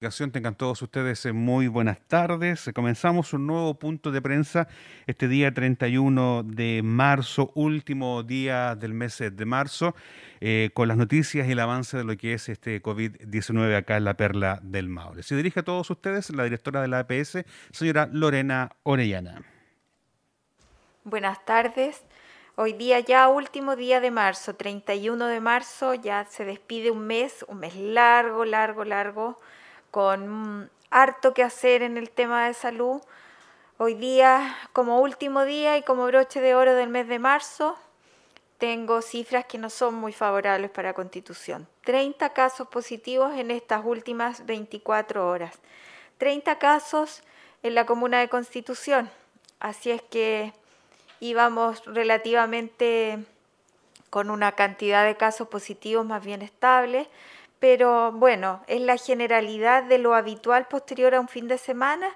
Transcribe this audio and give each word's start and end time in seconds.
Tengan 0.00 0.54
todos 0.54 0.80
ustedes 0.80 1.26
eh, 1.26 1.32
muy 1.34 1.68
buenas 1.68 2.00
tardes. 2.08 2.70
Comenzamos 2.74 3.34
un 3.34 3.46
nuevo 3.46 3.74
punto 3.74 4.10
de 4.10 4.22
prensa 4.22 4.66
este 5.06 5.28
día 5.28 5.52
31 5.52 6.42
de 6.42 6.80
marzo, 6.82 7.52
último 7.54 8.22
día 8.22 8.76
del 8.76 8.94
mes 8.94 9.18
de 9.18 9.44
marzo, 9.44 9.94
eh, 10.40 10.70
con 10.72 10.88
las 10.88 10.96
noticias 10.96 11.46
y 11.46 11.52
el 11.52 11.58
avance 11.58 11.98
de 11.98 12.04
lo 12.04 12.16
que 12.16 12.32
es 12.32 12.48
este 12.48 12.82
COVID-19 12.82 13.76
acá 13.76 13.98
en 13.98 14.04
la 14.04 14.14
Perla 14.14 14.58
del 14.62 14.88
Maule. 14.88 15.22
Se 15.22 15.36
dirige 15.36 15.60
a 15.60 15.64
todos 15.64 15.90
ustedes 15.90 16.30
la 16.30 16.44
directora 16.44 16.80
de 16.80 16.88
la 16.88 17.00
APS, 17.00 17.44
señora 17.70 18.08
Lorena 18.10 18.70
Orellana. 18.84 19.42
Buenas 21.04 21.44
tardes. 21.44 22.04
Hoy 22.56 22.72
día 22.72 23.00
ya 23.00 23.28
último 23.28 23.76
día 23.76 24.00
de 24.00 24.10
marzo, 24.10 24.54
31 24.54 25.26
de 25.26 25.40
marzo, 25.40 25.92
ya 25.92 26.24
se 26.24 26.46
despide 26.46 26.90
un 26.90 27.06
mes, 27.06 27.44
un 27.48 27.58
mes 27.58 27.76
largo, 27.76 28.46
largo, 28.46 28.84
largo 28.84 29.38
con 29.90 30.70
harto 30.90 31.34
que 31.34 31.42
hacer 31.42 31.82
en 31.82 31.96
el 31.96 32.10
tema 32.10 32.46
de 32.46 32.54
salud. 32.54 33.00
Hoy 33.78 33.94
día, 33.94 34.56
como 34.72 35.00
último 35.00 35.44
día 35.44 35.76
y 35.78 35.82
como 35.82 36.06
broche 36.06 36.40
de 36.40 36.54
oro 36.54 36.74
del 36.74 36.88
mes 36.88 37.08
de 37.08 37.18
marzo, 37.18 37.76
tengo 38.58 39.00
cifras 39.00 39.46
que 39.46 39.56
no 39.56 39.70
son 39.70 39.94
muy 39.94 40.12
favorables 40.12 40.70
para 40.70 40.92
Constitución. 40.92 41.66
30 41.84 42.34
casos 42.34 42.68
positivos 42.68 43.34
en 43.36 43.50
estas 43.50 43.84
últimas 43.84 44.44
24 44.44 45.26
horas. 45.26 45.58
30 46.18 46.58
casos 46.58 47.22
en 47.62 47.74
la 47.74 47.86
comuna 47.86 48.20
de 48.20 48.28
Constitución. 48.28 49.10
Así 49.60 49.90
es 49.90 50.02
que 50.02 50.52
íbamos 51.20 51.84
relativamente 51.86 53.24
con 54.10 54.28
una 54.28 54.52
cantidad 54.52 55.04
de 55.04 55.16
casos 55.16 55.48
positivos 55.48 56.04
más 56.04 56.24
bien 56.24 56.42
estable 56.42 57.08
pero 57.60 58.10
bueno, 58.10 58.62
es 58.66 58.80
la 58.80 58.96
generalidad 58.96 59.84
de 59.84 59.98
lo 59.98 60.14
habitual 60.14 60.66
posterior 60.66 61.14
a 61.14 61.20
un 61.20 61.28
fin 61.28 61.46
de 61.46 61.58
semana, 61.58 62.08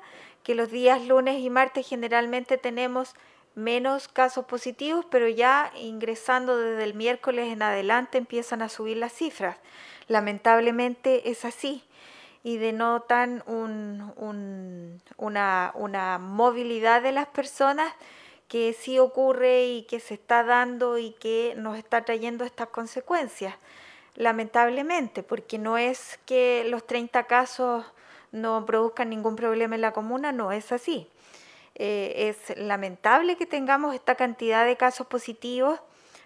que 0.42 0.54
los 0.54 0.70
días 0.70 1.02
lunes 1.06 1.38
y 1.40 1.50
martes 1.50 1.86
generalmente 1.86 2.56
tenemos 2.56 3.14
menos 3.54 4.08
casos 4.08 4.46
positivos, 4.46 5.06
pero 5.10 5.28
ya 5.28 5.70
ingresando 5.76 6.56
desde 6.56 6.82
el 6.84 6.94
miércoles 6.94 7.52
en 7.52 7.62
adelante 7.62 8.18
empiezan 8.18 8.62
a 8.62 8.70
subir 8.70 8.96
las 8.96 9.12
cifras. 9.12 9.58
Lamentablemente 10.08 11.30
es 11.30 11.44
así 11.44 11.84
y 12.42 12.56
denotan 12.56 13.42
un, 13.46 15.00
una, 15.16 15.72
una 15.74 16.18
movilidad 16.18 17.02
de 17.02 17.12
las 17.12 17.26
personas 17.28 17.92
que 18.48 18.72
sí 18.72 18.98
ocurre 18.98 19.66
y 19.66 19.82
que 19.82 20.00
se 20.00 20.14
está 20.14 20.42
dando 20.42 20.98
y 20.98 21.12
que 21.12 21.54
nos 21.56 21.78
está 21.78 22.04
trayendo 22.04 22.44
estas 22.44 22.68
consecuencias 22.68 23.54
lamentablemente, 24.14 25.22
porque 25.22 25.58
no 25.58 25.78
es 25.78 26.18
que 26.26 26.64
los 26.68 26.86
30 26.86 27.24
casos 27.24 27.84
no 28.32 28.64
produzcan 28.66 29.10
ningún 29.10 29.36
problema 29.36 29.74
en 29.74 29.80
la 29.80 29.92
comuna, 29.92 30.32
no 30.32 30.52
es 30.52 30.72
así. 30.72 31.08
Eh, 31.76 32.28
es 32.28 32.56
lamentable 32.56 33.36
que 33.36 33.46
tengamos 33.46 33.94
esta 33.94 34.14
cantidad 34.14 34.64
de 34.64 34.76
casos 34.76 35.06
positivos 35.06 35.80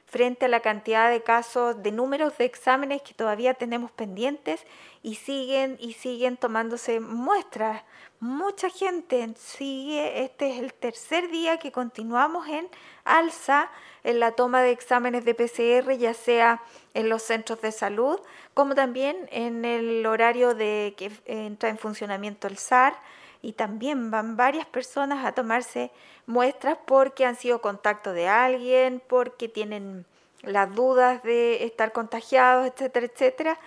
frente 0.05 0.47
a 0.47 0.49
la 0.49 0.61
cantidad 0.61 1.11
de 1.11 1.23
casos, 1.23 1.83
de 1.83 1.93
números 1.93 2.37
de 2.39 2.47
exámenes 2.47 3.03
que 3.03 3.13
todavía 3.13 3.55
tenemos 3.55 3.91
pendientes 3.91 4.65
y 5.03 5.17
siguen 5.17 5.77
y 5.81 5.93
siguen 5.93 6.39
tomándose 6.39 6.99
muestras. 7.01 7.83
Mucha 8.21 8.71
gente 8.71 9.35
sigue, 9.37 10.25
este 10.25 10.51
es 10.51 10.61
el 10.61 10.73
tercer 10.73 11.31
día 11.31 11.59
que 11.59 11.73
continuamos 11.73 12.49
en 12.49 12.69
alza 13.05 13.71
en 14.09 14.21
la 14.21 14.33
toma 14.33 14.63
de 14.63 14.71
exámenes 14.71 15.27
de 15.27 15.35
PCR, 15.35 15.93
ya 15.99 16.15
sea 16.15 16.63
en 16.95 17.11
los 17.11 17.23
centros 17.23 17.61
de 17.61 17.73
salud, 17.73 18.19
como 18.55 18.75
también 18.75 19.29
en 19.31 19.67
el 19.67 20.07
horario 20.07 20.55
de 20.55 20.95
que 20.97 21.13
entra 21.27 21.69
en 21.69 21.77
funcionamiento 21.77 22.49
el 22.49 22.57
SAR, 22.57 22.95
y 23.43 23.53
también 23.53 24.11
van 24.11 24.37
varias 24.37 24.65
personas 24.65 25.27
a 25.27 25.33
tomarse 25.33 25.91
muestras 26.27 26.79
porque 26.87 27.27
han 27.27 27.37
sido 27.37 27.61
contacto 27.61 28.15
de 28.15 28.29
alguien, 28.29 29.03
porque 29.07 29.47
tienen 29.47 30.07
las 30.43 30.75
dudas 30.75 31.23
de 31.23 31.65
estar 31.65 31.93
contagiados, 31.93 32.67
etcétera, 32.67 33.07
etcétera. 33.07 33.59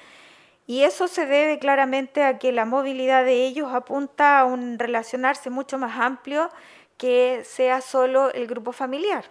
Y 0.66 0.85
eso 0.85 1.08
se 1.08 1.28
debe 1.28 1.59
claramente 1.59 2.23
a 2.23 2.40
que 2.40 2.52
la 2.52 2.66
movilidad 2.66 3.25
de 3.25 3.46
ellos 3.46 3.72
apunta 3.72 4.40
a 4.40 4.46
un 4.46 4.79
relacionarse 4.79 5.52
mucho 5.52 5.78
más 5.78 6.00
amplio 6.00 6.50
que 6.97 7.44
sea 7.46 7.81
solo 7.81 8.31
el 8.31 8.47
grupo 8.47 8.72
familiar. 8.72 9.25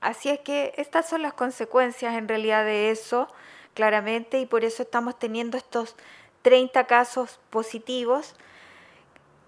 Así 0.00 0.30
es 0.30 0.40
que 0.40 0.72
estas 0.76 1.08
son 1.08 1.22
las 1.22 1.34
consecuencias 1.34 2.14
en 2.14 2.26
realidad 2.26 2.64
de 2.64 2.90
eso, 2.90 3.28
claramente, 3.74 4.40
y 4.40 4.46
por 4.46 4.64
eso 4.64 4.82
estamos 4.82 5.18
teniendo 5.18 5.56
estos 5.56 5.94
30 6.42 6.86
casos 6.86 7.38
positivos, 7.50 8.34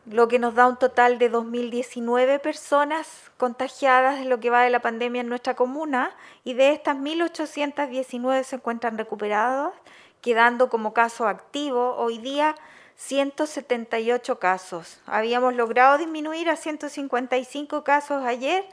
lo 0.04 0.28
que 0.28 0.38
nos 0.38 0.54
da 0.54 0.66
un 0.66 0.76
total 0.76 1.18
de 1.18 1.30
2.019 1.30 2.40
personas 2.40 3.30
contagiadas 3.36 4.18
de 4.18 4.24
lo 4.24 4.40
que 4.40 4.50
va 4.50 4.62
de 4.62 4.70
la 4.70 4.80
pandemia 4.80 5.20
en 5.20 5.28
nuestra 5.28 5.54
comuna, 5.54 6.14
y 6.44 6.54
de 6.54 6.72
estas 6.72 6.96
1.819 6.96 8.42
se 8.42 8.56
encuentran 8.56 8.98
recuperados, 8.98 9.72
quedando 10.20 10.68
como 10.68 10.92
caso 10.92 11.26
activo 11.26 11.94
hoy 11.96 12.18
día 12.18 12.54
178 12.96 14.38
casos. 14.38 15.00
Habíamos 15.06 15.54
logrado 15.54 15.98
disminuir 15.98 16.48
a 16.50 16.56
155 16.56 17.82
casos 17.84 18.24
ayer, 18.24 18.64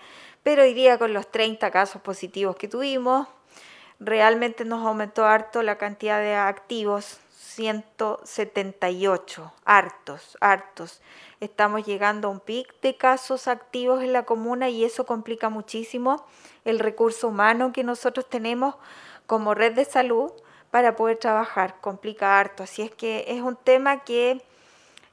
pero 0.43 0.63
hoy 0.63 0.73
día 0.73 0.97
con 0.97 1.13
los 1.13 1.31
30 1.31 1.71
casos 1.71 2.01
positivos 2.01 2.55
que 2.55 2.67
tuvimos, 2.67 3.27
realmente 3.99 4.65
nos 4.65 4.85
aumentó 4.85 5.25
harto 5.25 5.63
la 5.63 5.77
cantidad 5.77 6.19
de 6.19 6.35
activos, 6.35 7.19
178, 7.29 9.53
hartos, 9.65 10.37
hartos. 10.39 11.01
Estamos 11.39 11.85
llegando 11.85 12.27
a 12.27 12.31
un 12.31 12.39
pic 12.39 12.79
de 12.81 12.95
casos 12.95 13.47
activos 13.47 14.01
en 14.01 14.13
la 14.13 14.23
comuna 14.23 14.69
y 14.69 14.85
eso 14.85 15.05
complica 15.05 15.49
muchísimo 15.49 16.25
el 16.63 16.79
recurso 16.79 17.27
humano 17.27 17.73
que 17.73 17.83
nosotros 17.83 18.29
tenemos 18.29 18.75
como 19.25 19.53
red 19.53 19.73
de 19.73 19.85
salud 19.85 20.31
para 20.71 20.95
poder 20.95 21.17
trabajar, 21.17 21.75
complica 21.81 22.39
harto. 22.39 22.63
Así 22.63 22.81
es 22.81 22.91
que 22.91 23.25
es 23.27 23.41
un 23.41 23.55
tema 23.55 24.03
que 24.03 24.41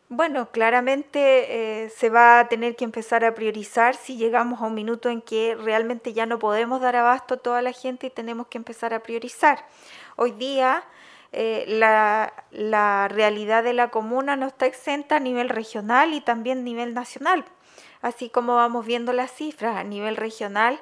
bueno, 0.09 0.51
claramente 0.51 1.85
eh, 1.85 1.91
se 1.91 2.11
va 2.11 2.39
a 2.39 2.49
tener 2.49 2.77
que 2.77 2.85
empezar 2.85 3.25
a 3.25 3.35
priorizar 3.35 3.97
si 3.97 4.17
llegamos 4.17 4.61
a 4.61 4.67
un 4.67 4.75
minuto 4.75 5.09
en 5.09 5.21
que 5.21 5.57
realmente 5.57 6.13
ya 6.13 6.27
no 6.27 6.39
podemos 6.39 6.81
dar 6.81 6.95
abasto 6.95 7.35
a 7.35 7.39
toda 7.39 7.61
la 7.61 7.73
gente 7.73 8.07
y 8.07 8.11
tenemos 8.11 8.47
que 8.47 8.59
empezar 8.59 8.95
a 8.95 9.03
priorizar. 9.03 9.67
Hoy 10.15 10.31
día 10.31 10.85
eh, 11.33 11.65
la, 11.67 12.33
la, 12.53 13.09
realidad 13.09 13.65
de 13.65 13.73
la 13.73 13.91
comuna 13.91 14.37
no 14.37 14.47
está 14.47 14.67
exenta 14.67 15.17
a 15.17 15.21
nivel 15.21 15.49
regional 15.49 16.15
y 16.15 16.21
también 16.21 16.59
a 16.59 16.63
nivel 16.63 16.95
nacional. 16.95 17.45
Así 18.01 18.31
como 18.31 18.55
vamos 18.55 18.87
viendo 18.87 19.13
las 19.13 19.33
cifras 19.33 19.77
a 19.77 19.83
nivel 19.83 20.17
regional, 20.17 20.81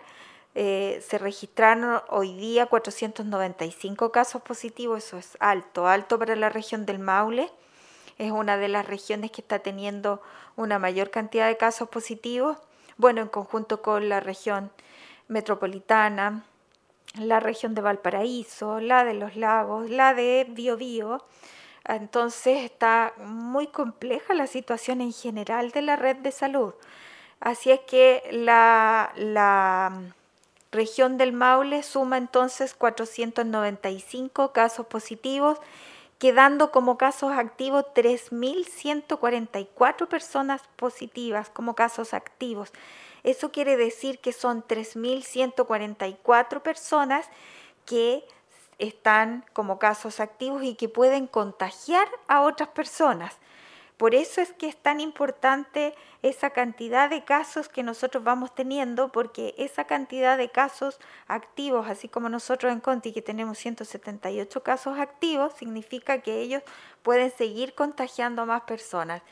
eh, 0.55 1.03
se 1.09 1.17
registraron 1.17 2.03
hoy 2.11 2.35
día 2.37 2.67
495 2.67 4.13
casos 4.13 4.43
positivos, 4.43 5.07
eso 5.07 5.17
es 5.17 5.37
alto, 5.41 5.89
alto 5.89 6.19
para 6.19 6.37
la 6.37 6.51
región 6.51 6.85
del 6.85 6.99
Maule 6.99 7.51
es 8.19 8.31
una 8.31 8.57
de 8.57 8.69
las 8.69 8.87
regiones 8.87 9.31
que 9.31 9.41
está 9.41 9.59
teniendo 9.59 10.23
una 10.57 10.79
mayor 10.79 11.11
cantidad 11.11 11.49
de 11.49 11.57
casos 11.57 11.89
positivos, 11.89 12.59
bueno, 12.97 13.21
en 13.23 13.29
conjunto 13.29 13.83
con 13.83 14.09
la 14.09 14.21
región 14.21 14.71
metropolitana, 15.29 16.45
la 17.19 17.41
región 17.41 17.75
de 17.75 17.83
Valparaíso, 17.83 18.81
la 18.81 19.05
de 19.05 19.15
los 19.15 19.37
lagos, 19.37 19.91
la 19.91 20.15
de 20.15 20.47
Biobío. 20.49 21.25
Entonces 21.87 22.65
está 22.65 23.13
muy 23.19 23.67
compleja 23.67 24.35
la 24.35 24.47
situación 24.47 25.01
en 25.01 25.13
general 25.13 25.71
de 25.71 25.83
la 25.83 25.97
red 25.97 26.17
de 26.17 26.33
salud. 26.33 26.75
Así 27.41 27.71
es 27.71 27.81
que 27.81 28.23
la, 28.31 29.13
la 29.17 29.93
región 30.73 31.19
del 31.19 31.33
Maule 31.33 31.83
suma 31.83 32.17
entonces 32.17 32.75
495 32.75 34.53
casos 34.53 34.87
positivos 34.87 35.59
quedando 36.19 36.71
como 36.71 36.99
casos 36.99 37.33
activos 37.33 37.85
3.144 37.95 40.09
personas 40.09 40.63
positivas 40.77 41.49
como 41.51 41.75
casos 41.75 42.15
activos. 42.15 42.73
Eso 43.23 43.53
quiere 43.53 43.77
decir 43.77 44.19
que 44.19 44.33
son 44.33 44.63
3.144 44.63 46.61
personas 46.61 47.29
que 47.87 48.25
están 48.79 49.45
como 49.53 49.79
casos 49.79 50.21
activos 50.21 50.63
y 50.63 50.75
que 50.75 50.89
pueden 50.89 51.27
contagiar 51.27 52.09
a 52.29 52.41
otras 52.43 52.71
personas. 52.71 53.37
Por 53.97 54.15
eso 54.15 54.41
es 54.41 54.53
que 54.53 54.67
es 54.67 54.77
tan 54.77 54.99
importante 54.99 55.95
esa 56.23 56.51
cantidad 56.51 57.09
de 57.09 57.25
casos 57.25 57.69
que 57.69 57.85
nosotros 57.85 58.25
vamos 58.25 58.55
teniendo, 58.55 59.13
porque 59.13 59.55
esa 59.57 59.85
cantidad 59.85 60.37
de 60.37 60.49
casos 60.51 60.99
activos, 61.29 61.89
así 61.89 62.09
como 62.09 62.29
nosotros 62.29 62.73
en 62.73 62.81
Conti 62.81 63.13
que 63.13 63.23
tenemos 63.23 63.59
178 63.59 64.63
casos 64.65 64.99
activos, 64.99 65.55
significa 65.55 66.23
que 66.23 66.41
ellos 66.41 66.63
pueden 67.03 67.31
seguir 67.31 67.75
contagiando 67.75 68.43
a 68.43 68.47
más 68.47 68.63
personas. 68.63 69.23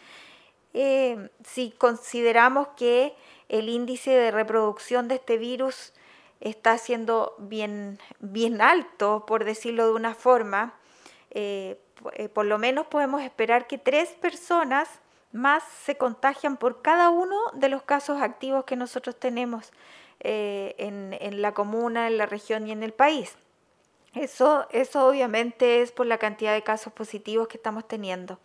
Eh, 0.74 1.28
si 1.44 1.72
consideramos 1.72 2.68
que 2.76 3.14
el 3.48 3.68
índice 3.68 4.10
de 4.10 4.30
reproducción 4.30 5.08
de 5.08 5.16
este 5.16 5.38
virus 5.38 5.92
está 6.40 6.78
siendo 6.78 7.34
bien, 7.38 7.98
bien 8.20 8.60
alto, 8.60 9.24
por 9.26 9.44
decirlo 9.44 9.86
de 9.86 9.92
una 9.92 10.14
forma, 10.14 10.74
eh, 11.30 11.78
eh, 12.14 12.28
por 12.28 12.46
lo 12.46 12.58
menos 12.58 12.86
podemos 12.86 13.22
esperar 13.22 13.66
que 13.66 13.78
tres 13.78 14.10
personas 14.10 14.88
más 15.32 15.62
se 15.84 15.96
contagian 15.96 16.56
por 16.56 16.82
cada 16.82 17.10
uno 17.10 17.36
de 17.54 17.68
los 17.68 17.82
casos 17.82 18.20
activos 18.20 18.64
que 18.64 18.76
nosotros 18.76 19.18
tenemos 19.18 19.72
en, 20.20 21.16
en, 21.18 21.42
la 21.42 21.52
comuna, 21.52 22.06
en 22.06 22.18
la 22.18 22.26
región 22.26 22.68
y 22.68 22.72
en 22.72 22.82
el 22.82 22.92
país. 22.92 23.34
Eso, 24.14 24.66
eso 24.70 25.06
obviamente 25.06 25.80
es 25.80 25.90
por 25.90 26.06
la 26.06 26.18
cantidad 26.18 26.52
de 26.52 26.62
casos 26.62 26.92
positivos 26.92 27.48
que 27.48 27.56
estamos 27.56 27.88
teniendo. 27.88 28.38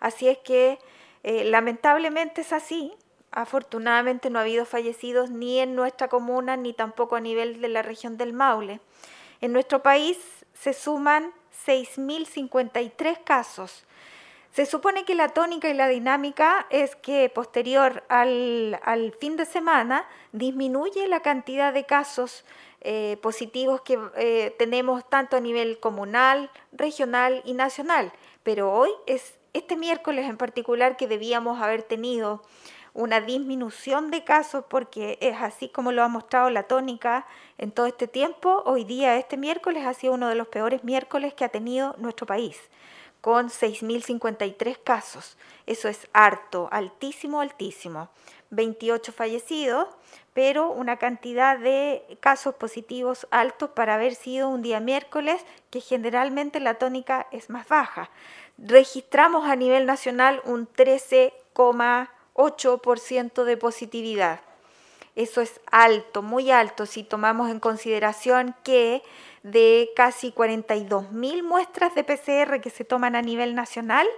Así 0.00 0.28
es 0.28 0.38
que 0.38 0.78
lamentablemente 1.22 2.40
es 2.40 2.54
así, 2.54 2.96
Afortunadamente 3.36 4.30
no 4.30 4.38
ha 4.38 4.42
habido 4.42 4.64
fallecidos 4.64 5.28
ni 5.28 5.58
en 5.58 5.74
nuestra 5.74 6.06
comuna 6.06 6.56
ni 6.56 6.72
tampoco 6.72 7.16
a 7.16 7.20
nivel 7.20 7.60
de 7.60 7.66
la 7.66 7.82
región 7.82 8.16
del 8.16 8.32
Maule. 8.32 8.80
En 9.40 9.52
nuestro 9.52 9.82
país 9.82 10.16
se 10.52 10.72
suman 10.72 11.32
6.053 11.66 13.24
casos. 13.24 13.84
Se 14.52 14.66
supone 14.66 15.04
que 15.04 15.16
la 15.16 15.30
tónica 15.30 15.68
y 15.68 15.74
la 15.74 15.88
dinámica 15.88 16.66
es 16.70 16.94
que 16.94 17.28
posterior 17.28 18.04
al, 18.08 18.78
fin 19.18 19.36
de 19.36 19.46
semana 19.46 20.06
disminuye 20.30 21.08
la 21.08 21.20
cantidad 21.20 21.72
de 21.72 21.84
casos 21.86 22.44
eh, 22.80 23.18
positivos 23.20 23.80
que 23.80 23.98
eh, 24.16 24.54
tenemos 24.56 25.08
tanto 25.08 25.36
a 25.36 25.40
nivel 25.40 25.80
comunal, 25.80 26.50
regional 26.70 27.42
y 27.44 27.54
nacional. 27.54 28.12
Pero 28.44 28.72
hoy 28.72 28.90
es 29.06 29.34
este 29.54 29.76
miércoles 29.76 30.28
en 30.28 30.36
particular 30.36 30.96
que 30.96 31.08
debíamos 31.08 31.60
haber 31.60 31.82
tenido 31.82 32.42
una 32.94 33.20
disminución 33.20 34.12
de 34.12 34.22
casos 34.22 34.64
porque 34.68 35.18
es 35.20 35.36
así 35.40 35.68
como 35.68 35.90
lo 35.90 36.02
ha 36.04 36.08
mostrado 36.08 36.48
la 36.48 36.62
tónica 36.62 37.26
en 37.58 37.72
todo 37.72 37.86
este 37.86 38.06
tiempo. 38.06 38.62
Hoy 38.64 38.84
día, 38.84 39.16
este 39.16 39.36
miércoles, 39.36 39.84
ha 39.84 39.94
sido 39.94 40.14
uno 40.14 40.28
de 40.28 40.36
los 40.36 40.46
peores 40.46 40.84
miércoles 40.84 41.34
que 41.34 41.44
ha 41.44 41.48
tenido 41.48 41.96
nuestro 41.98 42.26
país, 42.26 42.56
con 43.20 43.48
6.053 43.48 44.78
casos. 44.82 45.36
Eso 45.66 45.88
es 45.88 46.08
harto, 46.12 46.68
altísimo, 46.70 47.40
altísimo. 47.40 48.08
28 48.50 49.12
fallecidos, 49.12 49.88
pero 50.32 50.70
una 50.70 50.96
cantidad 50.96 51.58
de 51.58 52.04
casos 52.20 52.54
positivos 52.54 53.26
altos 53.32 53.70
para 53.70 53.94
haber 53.94 54.14
sido 54.14 54.48
un 54.48 54.62
día 54.62 54.78
miércoles 54.78 55.44
que 55.70 55.80
generalmente 55.80 56.60
la 56.60 56.74
tónica 56.74 57.26
es 57.32 57.50
más 57.50 57.66
baja. 57.66 58.10
Registramos 58.56 59.46
a 59.48 59.56
nivel 59.56 59.86
nacional 59.86 60.40
un 60.44 60.66
13, 60.66 61.34
8% 62.34 63.44
de 63.44 63.56
positividad. 63.56 64.40
Eso 65.16 65.40
es 65.40 65.60
alto, 65.70 66.22
muy 66.22 66.50
alto, 66.50 66.86
si 66.86 67.04
tomamos 67.04 67.48
en 67.50 67.60
consideración 67.60 68.56
que 68.64 69.02
de 69.44 69.90
casi 69.94 70.32
42 70.32 71.12
mil 71.12 71.44
muestras 71.44 71.94
de 71.94 72.02
PCR 72.02 72.60
que 72.60 72.70
se 72.70 72.84
toman 72.84 73.14
a 73.14 73.22
nivel 73.22 73.54
nacional, 73.54 74.08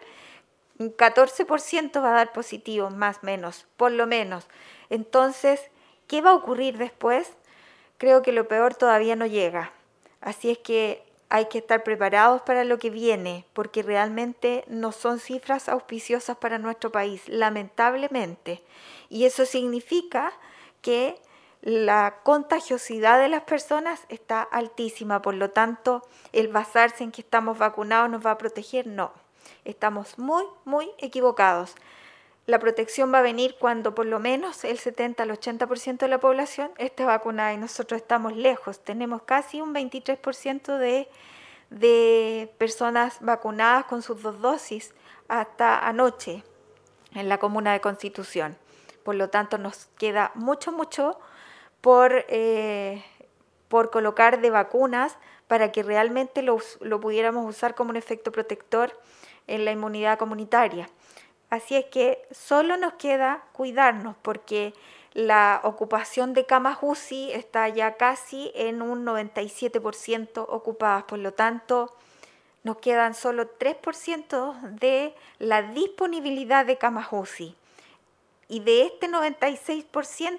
un 0.78 0.94
14% 0.96 2.02
va 2.02 2.10
a 2.10 2.16
dar 2.16 2.32
positivo, 2.32 2.90
más 2.90 3.18
o 3.22 3.26
menos, 3.26 3.66
por 3.76 3.92
lo 3.92 4.06
menos. 4.06 4.46
Entonces, 4.88 5.60
¿qué 6.06 6.22
va 6.22 6.30
a 6.30 6.34
ocurrir 6.34 6.78
después? 6.78 7.30
Creo 7.98 8.22
que 8.22 8.32
lo 8.32 8.48
peor 8.48 8.74
todavía 8.74 9.16
no 9.16 9.26
llega. 9.26 9.72
Así 10.20 10.50
es 10.50 10.58
que 10.58 11.05
hay 11.28 11.46
que 11.46 11.58
estar 11.58 11.82
preparados 11.82 12.42
para 12.42 12.64
lo 12.64 12.78
que 12.78 12.90
viene, 12.90 13.44
porque 13.52 13.82
realmente 13.82 14.64
no 14.68 14.92
son 14.92 15.18
cifras 15.18 15.68
auspiciosas 15.68 16.36
para 16.36 16.58
nuestro 16.58 16.92
país, 16.92 17.22
lamentablemente. 17.26 18.62
Y 19.08 19.24
eso 19.24 19.44
significa 19.44 20.32
que 20.82 21.16
la 21.62 22.18
contagiosidad 22.22 23.18
de 23.18 23.28
las 23.28 23.42
personas 23.42 24.04
está 24.08 24.42
altísima, 24.42 25.20
por 25.20 25.34
lo 25.34 25.50
tanto, 25.50 26.02
el 26.32 26.48
basarse 26.48 27.02
en 27.02 27.10
que 27.10 27.22
estamos 27.22 27.58
vacunados 27.58 28.08
nos 28.08 28.24
va 28.24 28.32
a 28.32 28.38
proteger, 28.38 28.86
no. 28.86 29.12
Estamos 29.64 30.18
muy, 30.18 30.44
muy 30.64 30.88
equivocados 30.98 31.74
la 32.46 32.60
protección 32.60 33.12
va 33.12 33.18
a 33.18 33.22
venir 33.22 33.56
cuando 33.58 33.94
por 33.94 34.06
lo 34.06 34.20
menos 34.20 34.64
el 34.64 34.78
70 34.78 35.24
al 35.24 35.30
80% 35.30 35.98
de 35.98 36.08
la 36.08 36.20
población 36.20 36.70
esté 36.78 37.04
vacunada 37.04 37.52
y 37.52 37.56
nosotros 37.56 38.00
estamos 38.00 38.36
lejos. 38.36 38.78
Tenemos 38.80 39.22
casi 39.22 39.60
un 39.60 39.74
23% 39.74 40.78
de, 40.78 41.08
de 41.70 42.52
personas 42.56 43.18
vacunadas 43.20 43.86
con 43.86 44.02
sus 44.02 44.22
dos 44.22 44.40
dosis 44.40 44.94
hasta 45.26 45.86
anoche 45.86 46.44
en 47.14 47.28
la 47.28 47.38
comuna 47.38 47.72
de 47.72 47.80
Constitución. 47.80 48.56
Por 49.02 49.16
lo 49.16 49.28
tanto, 49.28 49.58
nos 49.58 49.86
queda 49.98 50.30
mucho, 50.36 50.70
mucho 50.70 51.18
por, 51.80 52.24
eh, 52.28 53.04
por 53.68 53.90
colocar 53.90 54.40
de 54.40 54.50
vacunas 54.50 55.16
para 55.48 55.72
que 55.72 55.82
realmente 55.82 56.42
lo, 56.42 56.58
lo 56.80 57.00
pudiéramos 57.00 57.48
usar 57.48 57.74
como 57.74 57.90
un 57.90 57.96
efecto 57.96 58.30
protector 58.30 58.96
en 59.48 59.64
la 59.64 59.72
inmunidad 59.72 60.18
comunitaria. 60.18 60.88
Así 61.50 61.76
es 61.76 61.86
que 61.86 62.26
solo 62.32 62.76
nos 62.76 62.94
queda 62.94 63.44
cuidarnos 63.52 64.16
porque 64.22 64.74
la 65.12 65.60
ocupación 65.62 66.34
de 66.34 66.44
camas 66.44 66.78
UCI 66.82 67.32
está 67.32 67.68
ya 67.68 67.96
casi 67.96 68.52
en 68.54 68.82
un 68.82 69.06
97% 69.06 70.44
ocupadas, 70.48 71.04
por 71.04 71.18
lo 71.18 71.32
tanto 71.32 71.94
nos 72.64 72.78
quedan 72.78 73.14
solo 73.14 73.48
3% 73.58 74.60
de 74.72 75.14
la 75.38 75.62
disponibilidad 75.62 76.66
de 76.66 76.78
camas 76.78 77.06
UCI. 77.12 77.54
Y 78.48 78.60
de 78.60 78.86
este 78.86 79.08
96%, 79.08 80.36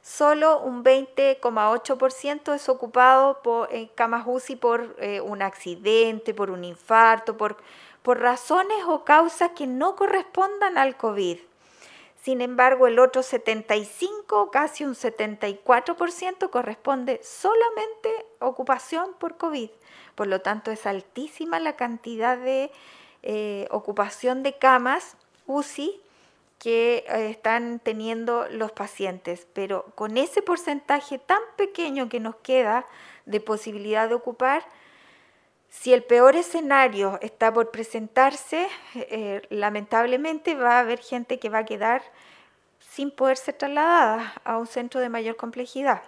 solo 0.00 0.60
un 0.60 0.84
20,8% 0.84 2.54
es 2.54 2.68
ocupado 2.68 3.42
por 3.42 3.68
camas 3.96 4.24
UCI 4.26 4.56
por 4.56 4.96
eh, 5.00 5.20
un 5.20 5.42
accidente, 5.42 6.34
por 6.34 6.50
un 6.50 6.64
infarto, 6.64 7.36
por 7.36 7.56
por 8.02 8.20
razones 8.20 8.78
o 8.86 9.04
causas 9.04 9.50
que 9.56 9.66
no 9.66 9.96
correspondan 9.96 10.78
al 10.78 10.96
COVID. 10.96 11.38
Sin 12.22 12.42
embargo, 12.42 12.86
el 12.86 12.98
otro 12.98 13.22
75, 13.22 14.50
casi 14.50 14.84
un 14.84 14.94
74% 14.94 16.50
corresponde 16.50 17.20
solamente 17.22 18.26
ocupación 18.40 19.14
por 19.18 19.38
COVID. 19.38 19.70
Por 20.14 20.26
lo 20.26 20.42
tanto, 20.42 20.70
es 20.70 20.84
altísima 20.84 21.60
la 21.60 21.76
cantidad 21.76 22.36
de 22.36 22.70
eh, 23.22 23.66
ocupación 23.70 24.42
de 24.42 24.58
camas 24.58 25.16
UCI 25.46 26.02
que 26.58 27.06
eh, 27.08 27.30
están 27.30 27.80
teniendo 27.80 28.46
los 28.50 28.70
pacientes. 28.70 29.46
Pero 29.54 29.86
con 29.94 30.18
ese 30.18 30.42
porcentaje 30.42 31.18
tan 31.18 31.40
pequeño 31.56 32.10
que 32.10 32.20
nos 32.20 32.36
queda 32.36 32.86
de 33.24 33.40
posibilidad 33.40 34.08
de 34.08 34.14
ocupar, 34.14 34.66
si 35.70 35.92
el 35.92 36.02
peor 36.02 36.34
escenario 36.34 37.18
está 37.22 37.54
por 37.54 37.70
presentarse, 37.70 38.68
eh, 38.94 39.40
lamentablemente 39.50 40.56
va 40.56 40.76
a 40.76 40.80
haber 40.80 40.98
gente 40.98 41.38
que 41.38 41.48
va 41.48 41.58
a 41.58 41.64
quedar 41.64 42.02
sin 42.80 43.12
poder 43.12 43.36
ser 43.36 43.54
trasladada 43.54 44.34
a 44.44 44.58
un 44.58 44.66
centro 44.66 45.00
de 45.00 45.08
mayor 45.08 45.36
complejidad. 45.36 46.02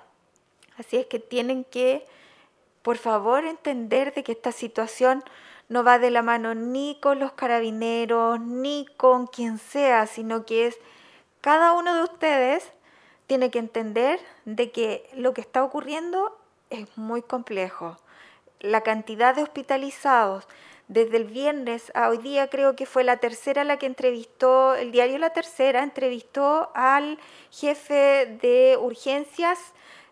Así 0.77 0.97
es 0.97 1.07
que 1.07 1.21
tienen 1.21 1.65
que, 1.65 2.05
por 2.83 2.99
favor, 2.99 3.45
entender 3.45 4.13
de 4.15 4.25
que 4.25 4.33
esta 4.33 4.51
situación 4.51 5.23
no 5.69 5.85
va 5.85 6.01
de 6.01 6.11
la 6.11 6.23
mano 6.23 6.55
ni 6.57 6.99
con 7.01 7.21
los 7.21 7.33
carabineros, 7.33 8.41
ni 8.41 8.87
con 8.97 9.29
quien 9.29 9.59
sea, 9.59 10.09
sino 10.09 10.45
que 10.45 10.67
es 10.67 10.79
cada 11.41 11.73
uno 11.73 11.95
de 11.95 12.03
ustedes 12.03 12.73
tiene 13.29 13.51
que 13.53 13.61
entender 13.61 14.19
de 14.45 14.73
que 14.73 15.09
lo 15.15 15.33
que 15.35 15.41
está 15.41 15.63
ocurriendo 15.63 16.37
es 16.71 16.97
muy 16.97 17.23
complejo 17.23 17.97
la 18.63 18.81
cantidad 18.81 19.35
de 19.35 19.43
hospitalizados 19.43 20.47
desde 20.89 21.17
el 21.17 21.25
viernes 21.25 21.91
a 21.95 22.09
hoy 22.09 22.19
día 22.19 22.49
creo 22.49 22.77
que 22.77 22.87
fue 22.87 23.05
la 23.05 23.17
tercera 23.17 23.65
la 23.65 23.77
que 23.77 23.87
entrevistó, 23.87 24.75
el 24.75 24.93
diario 24.93 25.19
La 25.19 25.31
Tercera 25.31 25.83
entrevistó 25.83 26.71
al 26.75 27.19
jefe 27.51 28.39
de 28.41 28.79
urgencias 28.81 29.59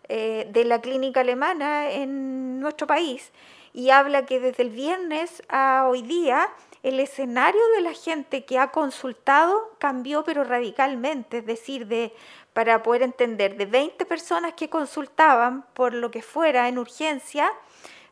eh, 0.09 0.47
de 0.51 0.65
la 0.65 0.81
clínica 0.81 1.21
alemana 1.21 1.91
en 1.91 2.59
nuestro 2.59 2.87
país 2.87 3.31
y 3.73 3.89
habla 3.91 4.25
que 4.25 4.39
desde 4.39 4.63
el 4.63 4.69
viernes 4.69 5.43
a 5.49 5.87
hoy 5.89 6.01
día 6.01 6.49
el 6.83 6.99
escenario 6.99 7.61
de 7.75 7.81
la 7.81 7.93
gente 7.93 8.43
que 8.43 8.57
ha 8.57 8.71
consultado 8.71 9.75
cambió 9.77 10.23
pero 10.23 10.43
radicalmente, 10.43 11.37
es 11.37 11.45
decir, 11.45 11.87
de 11.87 12.13
para 12.53 12.83
poder 12.83 13.03
entender 13.03 13.55
de 13.55 13.65
20 13.65 14.05
personas 14.05 14.53
que 14.55 14.69
consultaban 14.69 15.63
por 15.73 15.93
lo 15.93 16.11
que 16.11 16.21
fuera 16.21 16.67
en 16.67 16.79
urgencia, 16.79 17.53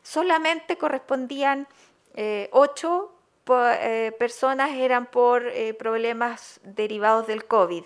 solamente 0.02 0.78
correspondían 0.78 1.66
eh, 2.14 2.48
ocho 2.52 3.12
eh, 3.48 4.12
personas 4.18 4.70
eran 4.72 5.06
por 5.06 5.46
eh, 5.46 5.74
problemas 5.74 6.60
derivados 6.62 7.26
del 7.26 7.46
COVID. 7.46 7.84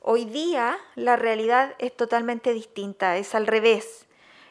Hoy 0.00 0.24
día 0.24 0.76
la 0.94 1.16
realidad 1.16 1.74
es 1.78 1.96
totalmente 1.96 2.52
distinta, 2.52 3.16
es 3.16 3.34
al 3.34 3.46
revés. 3.46 4.06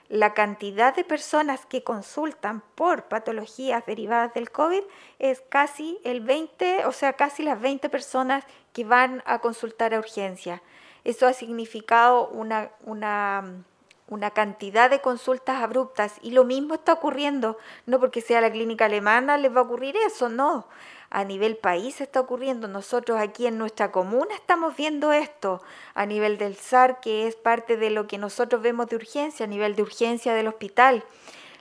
La 0.07 0.33
cantidad 0.33 0.95
de 0.95 1.03
personas 1.03 1.65
que 1.65 1.83
consultan 1.83 2.61
por 2.75 3.05
patologías 3.05 3.85
derivadas 3.85 4.33
del 4.33 4.51
COVID 4.51 4.83
es 5.19 5.41
casi 5.49 5.97
el 6.03 6.21
20, 6.21 6.85
o 6.85 6.91
sea, 6.91 7.13
casi 7.13 7.43
las 7.43 7.59
20 7.59 7.89
personas 7.89 8.45
que 8.71 8.85
van 8.85 9.23
a 9.25 9.39
consultar 9.39 9.93
a 9.93 9.99
urgencia. 9.99 10.61
Eso 11.03 11.27
ha 11.27 11.33
significado 11.33 12.27
una, 12.29 12.69
una 12.83 13.63
una 14.07 14.31
cantidad 14.31 14.89
de 14.89 15.01
consultas 15.01 15.61
abruptas. 15.61 16.15
Y 16.21 16.31
lo 16.31 16.43
mismo 16.43 16.75
está 16.75 16.93
ocurriendo, 16.93 17.57
no 17.85 17.99
porque 17.99 18.21
sea 18.21 18.41
la 18.41 18.51
clínica 18.51 18.85
alemana 18.85 19.37
les 19.37 19.55
va 19.55 19.61
a 19.61 19.63
ocurrir 19.63 19.95
eso, 19.97 20.29
no. 20.29 20.67
A 21.09 21.23
nivel 21.23 21.57
país 21.57 22.01
está 22.01 22.19
ocurriendo, 22.19 22.67
nosotros 22.67 23.19
aquí 23.19 23.47
en 23.47 23.57
nuestra 23.57 23.91
comuna 23.91 24.33
estamos 24.35 24.75
viendo 24.75 25.13
esto, 25.13 25.61
a 25.93 26.05
nivel 26.05 26.37
del 26.37 26.55
SAR, 26.55 26.99
que 26.99 27.27
es 27.27 27.35
parte 27.35 27.77
de 27.77 27.89
lo 27.89 28.07
que 28.07 28.17
nosotros 28.17 28.61
vemos 28.61 28.87
de 28.87 28.97
urgencia, 28.97 29.45
a 29.45 29.47
nivel 29.47 29.75
de 29.75 29.83
urgencia 29.83 30.33
del 30.33 30.47
hospital. 30.47 31.03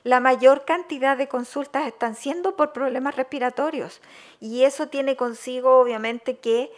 La 0.03 0.21
mayor 0.21 0.67
cantidad 0.67 1.17
de 1.17 1.29
consultas 1.29 1.87
están 1.87 2.15
siendo 2.15 2.57
por 2.57 2.73
problemas 2.73 3.17
respiratorios. 3.17 4.03
Y 4.39 4.65
eso 4.65 4.89
tiene 4.89 5.17
consigo 5.17 5.79
obviamente 5.79 6.37
que 6.37 6.71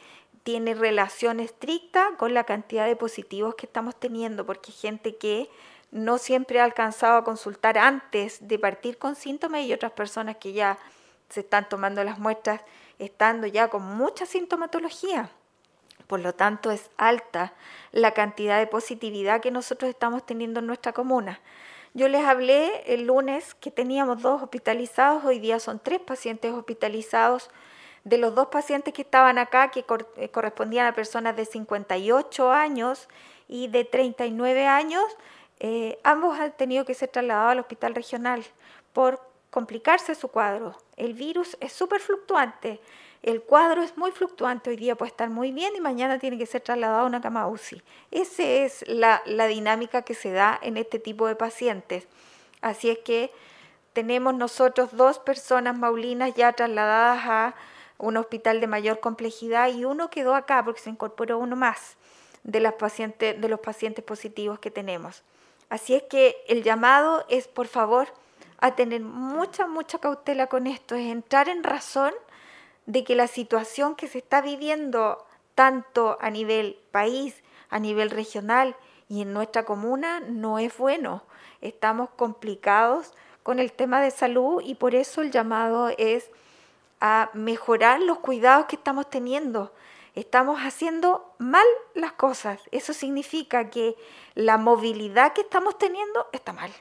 tiene 0.47 0.75
relación 0.75 1.41
estricta 1.41 2.13
con 2.19 2.33
la 2.33 2.45
cantidad 2.45 2.87
de 2.87 2.95
positivos 2.95 3.57
que 3.57 3.67
estamos 3.67 3.99
teniendo, 3.99 4.47
porque 4.47 4.71
gente 4.71 5.17
que 5.17 5.51
no 5.91 6.19
siempre 6.19 6.61
ha 6.61 6.65
alcanzado 6.65 7.17
a 7.17 7.25
consultar 7.25 7.77
antes 7.77 8.47
de 8.47 8.57
partir 8.57 8.97
con 8.97 9.17
síntomas 9.17 9.63
y 9.63 9.73
otras 9.73 9.91
personas 9.91 10.37
que 10.37 10.53
ya 10.53 10.79
se 11.31 11.41
están 11.41 11.69
tomando 11.69 12.05
las 12.05 12.21
muestras 12.21 12.61
estando 13.01 13.49
ya 13.49 13.67
con 13.67 13.83
mucha 13.83 14.25
sintomatología. 14.25 15.31
Por 16.07 16.21
lo 16.21 16.33
tanto, 16.33 16.71
es 16.71 16.91
alta 16.97 17.53
la 17.91 18.13
cantidad 18.13 18.61
de 18.61 18.69
positividad 18.69 19.41
que 19.41 19.51
nosotros 19.51 19.89
estamos 19.89 20.25
teniendo 20.25 20.61
en 20.61 20.69
nuestra 20.69 20.93
comuna. 20.93 21.41
Yo 21.93 22.07
les 22.07 22.25
hablé 22.25 22.85
el 22.87 23.09
lunes 23.09 23.57
que 23.57 23.73
teníamos 23.73 24.23
dos 24.23 24.45
hospitalizados, 24.45 25.25
hoy 25.25 25.41
día 25.41 25.59
son 25.59 25.81
tres 25.81 25.99
pacientes 25.99 26.53
hospitalizados 26.53 27.51
de 28.07 28.19
los 28.19 28.37
dos 28.37 28.47
pacientes 28.47 28.95
que 28.95 29.03
estaban 29.03 29.37
acá, 29.37 29.73
que 29.73 29.85
eh, 30.17 30.29
correspondían 30.29 30.87
a 30.87 30.93
personas 30.93 31.35
de 31.35 31.45
58 31.45 32.53
años 32.53 33.09
y 33.49 33.67
de 33.67 33.85
39 33.85 34.65
años, 34.65 35.03
eh, 35.59 35.99
ambos 36.05 36.39
han 36.39 36.53
tenido 36.53 36.85
que 36.85 36.95
ser 36.95 37.09
trasladados 37.09 37.51
al 37.51 37.59
hospital 37.59 37.97
regional 37.97 38.45
por 38.93 39.21
complicarse 39.51 40.15
su 40.15 40.29
cuadro. 40.29 40.77
El 40.97 41.15
virus 41.15 41.57
es 41.59 41.73
súper 41.73 42.01
fluctuante, 42.01 42.81
el 43.25 43.43
cuadro 43.43 43.83
es 43.83 43.97
muy 43.97 44.13
fluctuante, 44.13 44.71
hoy 44.71 44.77
día 44.77 44.95
puede 44.95 45.11
estar 45.11 45.29
muy 45.29 45.51
bien 45.51 45.75
y 45.75 45.81
mañana 45.81 46.21
tiene 46.21 46.39
que 46.39 46.47
ser 46.47 46.61
trasladado 46.61 47.01
a 47.01 47.07
una 47.07 47.21
cama 47.21 47.49
UCI. 47.49 47.83
Esa 48.13 48.45
es 48.45 48.85
la, 48.87 49.21
la 49.27 49.49
dinámica 49.49 50.03
que 50.03 50.15
se 50.15 50.31
da 50.31 50.57
en 50.63 50.77
este 50.77 51.01
tipo 51.01 51.27
de 51.27 51.35
pacientes. 51.35 52.07
Así 52.61 52.89
es 52.89 52.99
que 52.99 53.33
tenemos 53.95 54.33
nosotros 54.33 54.91
dos 54.93 55.19
personas 55.19 55.77
maulinas 55.77 56.35
ya 56.35 56.53
trasladadas 56.53 57.25
a 57.27 57.55
un 57.99 58.17
hospital 58.17 58.61
de 58.61 58.67
mayor 58.67 59.01
complejidad 59.01 59.69
y 59.73 59.85
uno 59.85 60.11
quedó 60.11 60.35
acá 60.35 60.65
porque 60.65 60.81
se 60.81 60.91
incorporó 60.91 61.39
uno 61.39 61.57
más 61.57 61.97
de, 62.43 62.61
las 62.61 62.75
pacientes, 62.75 63.41
de 63.41 63.49
los 63.49 63.61
pacientes 63.61 64.05
positivos 64.05 64.59
que 64.59 64.71
tenemos. 64.71 65.23
Así 65.69 65.95
es 65.95 66.05
que 66.05 66.37
el 66.49 66.63
llamado 66.63 67.25
es, 67.29 67.49
por 67.49 67.67
favor, 67.67 68.09
a 68.59 68.75
tener 68.75 69.01
mucha, 69.01 69.67
mucha 69.67 69.99
cautela 69.99 70.47
con 70.47 70.67
esto, 70.67 70.95
es 70.95 71.07
entrar 71.11 71.49
en 71.49 71.65
razón 71.65 72.13
de 72.87 73.05
que 73.05 73.17
la 73.17 73.27
situación 73.27 73.97
que 73.97 74.07
se 74.07 74.19
está 74.19 74.41
viviendo 74.41 75.27
tanto 75.55 76.19
a 76.21 76.31
nivel 76.31 76.79
país, 76.93 77.43
a 77.69 77.79
nivel 77.79 78.11
regional 78.11 78.77
y 79.09 79.23
en 79.23 79.33
nuestra 79.33 79.65
comuna 79.65 80.21
no 80.21 80.59
es 80.59 80.77
bueno. 80.77 81.23
Estamos 81.61 82.11
complicados 82.11 83.13
con 83.43 83.59
el 83.59 83.73
tema 83.73 84.01
de 84.01 84.11
salud 84.11 84.63
y 84.65 84.75
por 84.77 84.95
eso 84.95 85.23
el 85.23 85.31
llamado 85.31 85.91
es 85.99 86.31
mejorar 87.35 88.01
los 88.01 88.19
cuidados 88.19 88.67
que 88.67 88.77
estamos 88.77 89.09
teniendo. 89.11 89.73
Estamos 90.15 90.61
haciendo 90.61 91.35
mal 91.39 91.67
las 91.95 92.13
cosas. 92.13 92.61
Eso 92.71 92.93
significa 92.93 93.69
que 93.69 93.97
la 94.35 94.57
movilidad 94.57 95.35
que 95.35 95.43
estamos 95.43 95.77
teniendo 95.77 96.27
está 96.33 96.53
mal, 96.53 96.73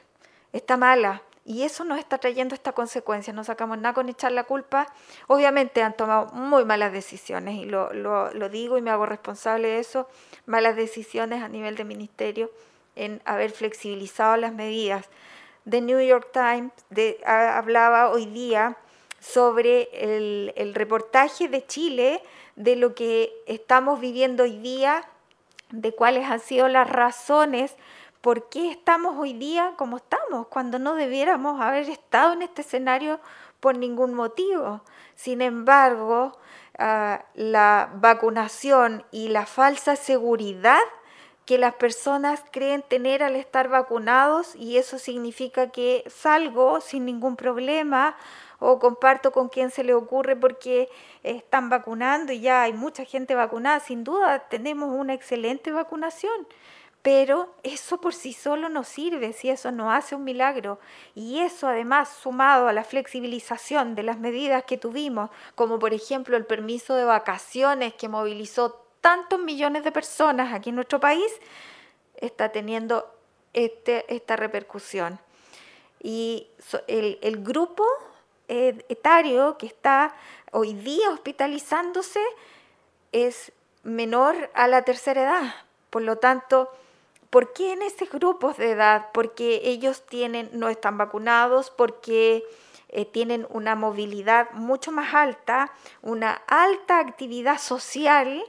está 0.52 0.76
mala. 0.76 1.22
Y 1.44 1.62
eso 1.62 1.84
nos 1.84 1.98
está 1.98 2.18
trayendo 2.18 2.54
esta 2.54 2.72
consecuencia. 2.72 3.32
No 3.32 3.44
sacamos 3.44 3.78
nada 3.78 3.94
con 3.94 4.08
echar 4.08 4.32
la 4.32 4.44
culpa. 4.44 4.86
Obviamente 5.28 5.82
han 5.82 5.96
tomado 5.96 6.26
muy 6.32 6.64
malas 6.64 6.92
decisiones 6.92 7.54
y 7.54 7.66
lo, 7.66 7.92
lo, 7.92 8.48
digo 8.48 8.78
y 8.78 8.82
me 8.82 8.90
hago 8.90 9.06
responsable 9.06 9.68
de 9.68 9.78
eso. 9.78 10.08
Malas 10.46 10.74
decisiones 10.74 11.42
a 11.42 11.48
nivel 11.48 11.76
de 11.76 11.84
ministerio 11.84 12.50
en 12.96 13.22
haber 13.26 13.52
flexibilizado 13.52 14.36
las 14.36 14.52
medidas. 14.54 15.08
The 15.68 15.82
New 15.82 16.00
York 16.00 16.30
Times 16.32 16.72
hablaba 17.24 18.10
hoy 18.10 18.26
día 18.26 18.76
sobre 19.20 19.88
el, 19.92 20.74
reportaje 20.74 21.48
de 21.48 21.66
Chile, 21.66 22.22
de 22.54 22.76
lo 22.76 22.94
que 22.94 23.32
estamos 23.46 24.00
viviendo 24.00 24.44
hoy 24.44 24.58
día, 24.58 25.08
de 25.70 25.92
cuáles 25.92 26.30
han 26.30 26.40
sido 26.40 26.68
las 26.68 26.88
razones 26.88 27.76
por 28.20 28.48
qué 28.48 28.70
estamos 28.70 29.14
hoy 29.18 29.34
día 29.34 29.74
como 29.76 29.98
estamos, 29.98 30.48
cuando 30.48 30.78
no 30.80 30.96
debiéramos 30.96 31.60
haber 31.60 31.88
estado 31.88 32.32
en 32.32 32.42
este 32.42 32.62
escenario 32.62 33.20
por 33.60 33.78
ningún 33.78 34.14
motivo. 34.14 34.80
Sin 35.14 35.40
embargo, 35.40 36.36
ah, 36.78 37.24
la 37.34 37.90
vacunación 37.94 39.04
y 39.12 39.28
la 39.28 39.46
falsa 39.46 39.94
seguridad 39.94 40.80
que 41.46 41.58
las 41.58 41.74
personas 41.76 42.42
creen 42.50 42.82
tener 42.82 43.22
al 43.22 43.36
estar 43.36 43.68
vacunados 43.68 44.56
y 44.56 44.78
eso 44.78 44.98
significa 44.98 45.70
que 45.70 46.04
salgo 46.08 46.80
sin 46.80 47.06
ningún 47.06 47.36
problema 47.36 48.16
o 48.58 48.80
comparto 48.80 49.30
con 49.30 49.48
quien 49.48 49.70
se 49.70 49.84
le 49.84 49.94
ocurre 49.94 50.34
porque 50.34 50.88
están 51.22 51.70
vacunando 51.70 52.32
y 52.32 52.40
ya 52.40 52.62
hay 52.62 52.72
mucha 52.72 53.04
gente 53.04 53.36
vacunada. 53.36 53.78
Sin 53.78 54.02
duda 54.02 54.40
tenemos 54.48 54.90
una 54.90 55.14
excelente 55.14 55.70
vacunación, 55.70 56.48
pero 57.02 57.54
eso 57.62 58.00
por 58.00 58.12
sí 58.12 58.32
solo 58.32 58.68
no 58.68 58.82
sirve 58.82 59.32
si 59.32 59.48
eso 59.48 59.70
no 59.70 59.92
hace 59.92 60.16
un 60.16 60.24
milagro. 60.24 60.80
Y 61.14 61.38
eso 61.38 61.68
además 61.68 62.08
sumado 62.08 62.66
a 62.66 62.72
la 62.72 62.82
flexibilización 62.82 63.94
de 63.94 64.02
las 64.02 64.18
medidas 64.18 64.64
que 64.64 64.78
tuvimos, 64.78 65.30
como 65.54 65.78
por 65.78 65.94
ejemplo 65.94 66.36
el 66.36 66.44
permiso 66.44 66.96
de 66.96 67.04
vacaciones 67.04 67.94
que 67.94 68.08
movilizó 68.08 68.85
tantos 69.06 69.38
millones 69.38 69.84
de 69.84 69.92
personas 69.92 70.52
aquí 70.52 70.70
en 70.70 70.74
nuestro 70.74 70.98
país, 70.98 71.32
está 72.16 72.48
teniendo 72.48 73.08
este, 73.52 74.04
esta 74.12 74.34
repercusión. 74.34 75.20
Y 76.02 76.48
el, 76.88 77.44
grupo 77.44 77.84
etario 78.48 79.58
que 79.58 79.66
está 79.66 80.12
hoy 80.50 80.74
día 80.74 81.08
hospitalizándose 81.10 82.18
es 83.12 83.52
menor 83.84 84.50
a 84.54 84.66
la 84.66 84.82
tercera 84.82 85.22
edad. 85.22 85.54
Por 85.90 86.02
lo 86.02 86.16
tanto, 86.16 86.68
¿por 87.30 87.52
qué 87.52 87.74
en 87.74 87.82
estos 87.82 88.10
grupos 88.10 88.56
de 88.56 88.72
edad? 88.72 89.10
Porque 89.12 89.60
ellos 89.62 90.04
tienen, 90.04 90.50
no 90.52 90.68
están 90.68 90.98
vacunados, 90.98 91.70
porque 91.70 92.42
eh, 92.88 93.04
tienen 93.04 93.46
una 93.50 93.76
movilidad 93.76 94.50
mucho 94.50 94.90
más 94.90 95.14
alta, 95.14 95.72
una 96.02 96.42
alta 96.48 96.98
actividad 96.98 97.58
social. 97.58 98.44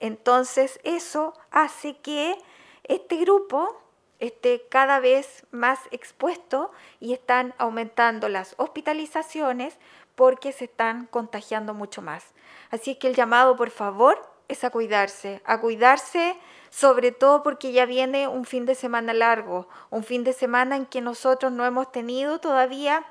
Entonces, 0.00 0.78
eso 0.84 1.34
hace 1.50 1.96
que 1.98 2.36
este 2.84 3.16
grupo 3.16 3.80
esté 4.18 4.66
cada 4.68 5.00
vez 5.00 5.46
más 5.50 5.78
expuesto 5.90 6.70
y 7.00 7.12
están 7.12 7.54
aumentando 7.58 8.28
las 8.28 8.54
hospitalizaciones 8.56 9.78
porque 10.14 10.52
se 10.52 10.64
están 10.64 11.06
contagiando 11.06 11.74
mucho 11.74 12.02
más. 12.02 12.34
Así 12.70 12.96
que 12.96 13.08
el 13.08 13.14
llamado, 13.14 13.56
por 13.56 13.70
favor, 13.70 14.18
es 14.48 14.64
a 14.64 14.70
cuidarse, 14.70 15.42
a 15.44 15.60
cuidarse 15.60 16.36
sobre 16.70 17.12
todo 17.12 17.42
porque 17.42 17.72
ya 17.72 17.86
viene 17.86 18.28
un 18.28 18.44
fin 18.44 18.66
de 18.66 18.74
semana 18.74 19.14
largo, 19.14 19.68
un 19.90 20.04
fin 20.04 20.24
de 20.24 20.32
semana 20.32 20.76
en 20.76 20.86
que 20.86 21.00
nosotros 21.00 21.52
no 21.52 21.64
hemos 21.64 21.90
tenido 21.90 22.38
todavía 22.38 23.06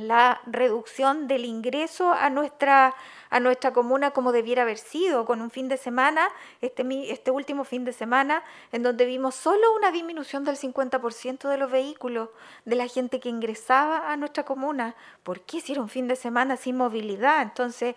la 0.00 0.40
reducción 0.46 1.28
del 1.28 1.44
ingreso 1.44 2.12
a 2.12 2.30
nuestra, 2.30 2.94
a 3.30 3.40
nuestra 3.40 3.72
comuna 3.72 4.10
como 4.10 4.32
debiera 4.32 4.62
haber 4.62 4.78
sido, 4.78 5.24
con 5.24 5.40
un 5.40 5.50
fin 5.50 5.68
de 5.68 5.76
semana, 5.76 6.28
este, 6.60 6.84
este 7.12 7.30
último 7.30 7.64
fin 7.64 7.84
de 7.84 7.92
semana, 7.92 8.42
en 8.72 8.82
donde 8.82 9.06
vimos 9.06 9.34
solo 9.34 9.74
una 9.76 9.90
disminución 9.90 10.44
del 10.44 10.56
50% 10.56 11.48
de 11.48 11.56
los 11.58 11.70
vehículos, 11.70 12.30
de 12.64 12.76
la 12.76 12.88
gente 12.88 13.20
que 13.20 13.28
ingresaba 13.28 14.10
a 14.10 14.16
nuestra 14.16 14.44
comuna. 14.44 14.94
¿Por 15.22 15.40
qué 15.40 15.60
si 15.60 15.72
era 15.72 15.82
un 15.82 15.88
fin 15.88 16.08
de 16.08 16.16
semana 16.16 16.56
sin 16.56 16.76
movilidad? 16.76 17.42
Entonces, 17.42 17.94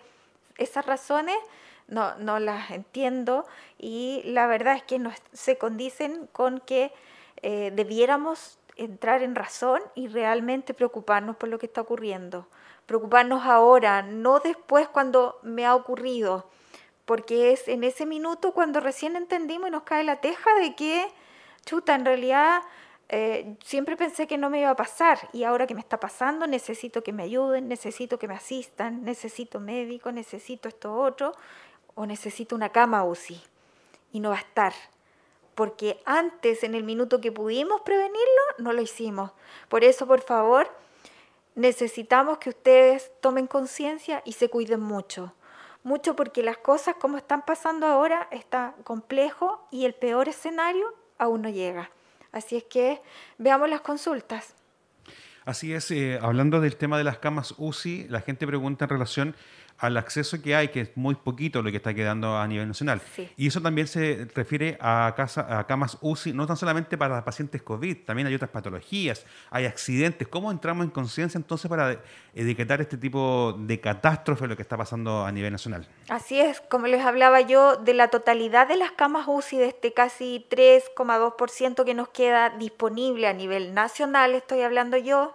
esas 0.56 0.86
razones 0.86 1.36
no, 1.88 2.14
no 2.16 2.38
las 2.38 2.70
entiendo 2.70 3.46
y 3.78 4.22
la 4.24 4.46
verdad 4.46 4.76
es 4.76 4.82
que 4.82 4.98
no 4.98 5.12
se 5.32 5.58
condicen 5.58 6.28
con 6.32 6.60
que 6.60 6.92
eh, 7.42 7.72
debiéramos 7.74 8.58
entrar 8.76 9.22
en 9.22 9.34
razón 9.34 9.80
y 9.94 10.08
realmente 10.08 10.74
preocuparnos 10.74 11.36
por 11.36 11.48
lo 11.48 11.58
que 11.58 11.66
está 11.66 11.80
ocurriendo. 11.80 12.48
Preocuparnos 12.86 13.44
ahora, 13.44 14.02
no 14.02 14.40
después 14.40 14.88
cuando 14.88 15.38
me 15.42 15.64
ha 15.64 15.74
ocurrido, 15.74 16.48
porque 17.04 17.52
es 17.52 17.68
en 17.68 17.84
ese 17.84 18.06
minuto 18.06 18.52
cuando 18.52 18.80
recién 18.80 19.16
entendimos 19.16 19.68
y 19.68 19.72
nos 19.72 19.82
cae 19.82 20.04
la 20.04 20.20
teja 20.20 20.54
de 20.54 20.74
que, 20.74 21.06
chuta, 21.64 21.94
en 21.94 22.04
realidad 22.04 22.62
eh, 23.08 23.56
siempre 23.62 23.96
pensé 23.96 24.26
que 24.26 24.38
no 24.38 24.48
me 24.48 24.60
iba 24.60 24.70
a 24.70 24.76
pasar 24.76 25.28
y 25.32 25.44
ahora 25.44 25.66
que 25.66 25.74
me 25.74 25.80
está 25.80 26.00
pasando 26.00 26.46
necesito 26.46 27.02
que 27.02 27.12
me 27.12 27.24
ayuden, 27.24 27.68
necesito 27.68 28.18
que 28.18 28.28
me 28.28 28.34
asistan, 28.34 29.04
necesito 29.04 29.60
médico, 29.60 30.10
necesito 30.10 30.68
esto 30.68 30.94
otro 30.94 31.34
o 31.94 32.06
necesito 32.06 32.54
una 32.54 32.70
cama 32.70 33.04
UCI 33.04 33.42
y 34.12 34.20
no 34.20 34.30
va 34.30 34.36
a 34.36 34.40
estar 34.40 34.72
porque 35.54 36.00
antes, 36.04 36.64
en 36.64 36.74
el 36.74 36.84
minuto 36.84 37.20
que 37.20 37.32
pudimos 37.32 37.80
prevenirlo, 37.82 38.42
no 38.58 38.72
lo 38.72 38.82
hicimos. 38.82 39.32
Por 39.68 39.84
eso, 39.84 40.06
por 40.06 40.20
favor, 40.20 40.68
necesitamos 41.54 42.38
que 42.38 42.50
ustedes 42.50 43.12
tomen 43.20 43.46
conciencia 43.46 44.22
y 44.24 44.32
se 44.32 44.48
cuiden 44.48 44.80
mucho. 44.80 45.34
Mucho 45.82 46.16
porque 46.16 46.42
las 46.42 46.56
cosas 46.56 46.96
como 46.96 47.18
están 47.18 47.42
pasando 47.42 47.86
ahora 47.86 48.28
está 48.30 48.74
complejo 48.84 49.66
y 49.70 49.84
el 49.84 49.94
peor 49.94 50.28
escenario 50.28 50.94
aún 51.18 51.42
no 51.42 51.50
llega. 51.50 51.90
Así 52.32 52.56
es 52.56 52.64
que 52.64 53.00
veamos 53.38 53.68
las 53.68 53.82
consultas. 53.82 54.54
Así 55.44 55.74
es, 55.74 55.90
eh, 55.90 56.18
hablando 56.22 56.60
del 56.60 56.76
tema 56.76 56.96
de 56.96 57.04
las 57.04 57.18
camas 57.18 57.54
UCI, 57.58 58.08
la 58.08 58.22
gente 58.22 58.46
pregunta 58.46 58.86
en 58.86 58.88
relación 58.88 59.36
al 59.78 59.96
acceso 59.96 60.40
que 60.40 60.54
hay, 60.54 60.68
que 60.68 60.82
es 60.82 60.96
muy 60.96 61.14
poquito 61.14 61.62
lo 61.62 61.70
que 61.70 61.78
está 61.78 61.94
quedando 61.94 62.36
a 62.36 62.46
nivel 62.46 62.68
nacional. 62.68 63.00
Y 63.36 63.48
eso 63.48 63.60
también 63.60 63.86
se 63.86 64.26
refiere 64.34 64.78
a, 64.80 65.12
casa, 65.16 65.58
a 65.58 65.66
camas 65.66 65.98
UCI, 66.00 66.32
no 66.32 66.46
tan 66.46 66.56
solamente 66.56 66.96
para 66.96 67.24
pacientes 67.24 67.62
COVID, 67.62 68.04
también 68.04 68.28
hay 68.28 68.34
otras 68.34 68.50
patologías, 68.50 69.24
hay 69.50 69.66
accidentes. 69.66 70.28
¿Cómo 70.28 70.50
entramos 70.50 70.84
en 70.84 70.90
conciencia 70.90 71.38
entonces 71.38 71.68
para 71.68 72.00
etiquetar 72.34 72.80
este 72.80 72.96
tipo 72.96 73.56
de 73.58 73.80
catástrofe, 73.80 74.46
lo 74.46 74.56
que 74.56 74.62
está 74.62 74.76
pasando 74.76 75.24
a 75.24 75.32
nivel 75.32 75.52
nacional? 75.52 75.86
Así 76.08 76.40
es, 76.40 76.60
como 76.60 76.86
les 76.86 77.04
hablaba 77.04 77.40
yo, 77.40 77.76
de 77.76 77.94
la 77.94 78.08
totalidad 78.08 78.68
de 78.68 78.76
las 78.76 78.92
camas 78.92 79.26
UCI, 79.26 79.58
de 79.58 79.66
este 79.68 79.92
casi 79.92 80.46
3,2% 80.50 81.84
que 81.84 81.94
nos 81.94 82.08
queda 82.08 82.50
disponible 82.50 83.26
a 83.26 83.32
nivel 83.32 83.74
nacional, 83.74 84.34
estoy 84.34 84.62
hablando 84.62 84.96
yo, 84.96 85.34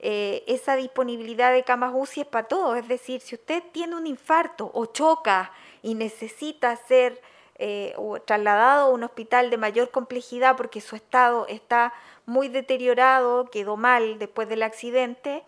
eh, 0.00 0.44
esa 0.46 0.76
disponibilidad 0.76 1.52
de 1.52 1.64
camas 1.64 1.92
UCI 1.94 2.20
es 2.20 2.26
para 2.26 2.46
todos. 2.46 2.76
Es 2.78 2.88
decir, 2.88 3.20
si 3.20 3.34
usted 3.34 3.62
tiene 3.72 3.96
un 3.96 4.06
infarto 4.06 4.70
o 4.74 4.86
choca 4.86 5.52
y 5.82 5.94
necesita 5.94 6.76
ser 6.76 7.20
eh, 7.56 7.96
trasladado 8.24 8.86
a 8.86 8.94
un 8.94 9.02
hospital 9.02 9.50
de 9.50 9.56
mayor 9.56 9.90
complejidad 9.90 10.56
porque 10.56 10.80
su 10.80 10.94
estado 10.94 11.46
está 11.48 11.92
muy 12.26 12.48
deteriorado, 12.48 13.50
quedó 13.50 13.76
mal 13.76 14.18
después 14.18 14.48
del 14.48 14.62
accidente, 14.62 15.42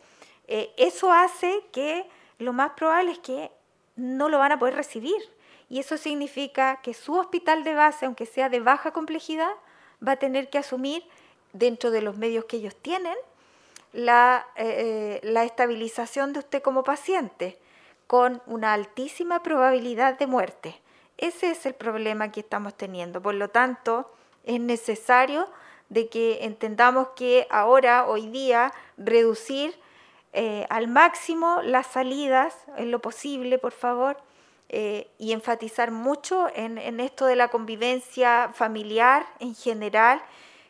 eh, 0.48 0.72
eso 0.76 1.12
hace 1.12 1.62
que 1.70 2.08
lo 2.38 2.52
más 2.52 2.72
probable 2.72 3.12
es 3.12 3.18
que 3.20 3.52
no 3.94 4.28
lo 4.28 4.38
van 4.38 4.52
a 4.52 4.58
poder 4.58 4.74
recibir. 4.74 5.20
Y 5.68 5.78
eso 5.78 5.96
significa 5.96 6.80
que 6.82 6.94
su 6.94 7.14
hospital 7.14 7.62
de 7.62 7.74
base, 7.74 8.06
aunque 8.06 8.26
sea 8.26 8.48
de 8.48 8.58
baja 8.58 8.90
complejidad, 8.90 9.52
va 10.06 10.12
a 10.12 10.16
tener 10.16 10.50
que 10.50 10.58
asumir 10.58 11.04
dentro 11.52 11.92
de 11.92 12.02
los 12.02 12.16
medios 12.16 12.46
que 12.46 12.56
ellos 12.56 12.74
tienen 12.74 13.14
la, 13.92 14.46
eh, 14.56 15.20
la 15.22 15.44
estabilización 15.44 16.32
de 16.32 16.40
usted 16.40 16.62
como 16.62 16.82
paciente 16.82 17.58
con 18.06 18.42
una 18.46 18.72
altísima 18.72 19.42
probabilidad 19.42 20.18
de 20.18 20.26
muerte. 20.26 20.80
Ese 21.16 21.50
es 21.50 21.66
el 21.66 21.74
problema 21.74 22.32
que 22.32 22.40
estamos 22.40 22.74
teniendo. 22.74 23.20
Por 23.22 23.34
lo 23.34 23.50
tanto, 23.50 24.10
es 24.44 24.58
necesario 24.58 25.48
de 25.90 26.08
que 26.08 26.44
entendamos 26.44 27.08
que 27.14 27.46
ahora, 27.50 28.06
hoy 28.06 28.26
día, 28.28 28.72
reducir 28.96 29.74
eh, 30.32 30.66
al 30.70 30.88
máximo 30.88 31.60
las 31.62 31.88
salidas 31.88 32.56
en 32.76 32.90
lo 32.90 33.00
posible, 33.00 33.58
por 33.58 33.72
favor, 33.72 34.16
eh, 34.68 35.08
y 35.18 35.32
enfatizar 35.32 35.90
mucho 35.90 36.48
en, 36.54 36.78
en, 36.78 37.00
esto 37.00 37.26
de 37.26 37.34
la 37.34 37.48
convivencia 37.48 38.50
familiar 38.54 39.26
en 39.40 39.54
general, 39.54 40.22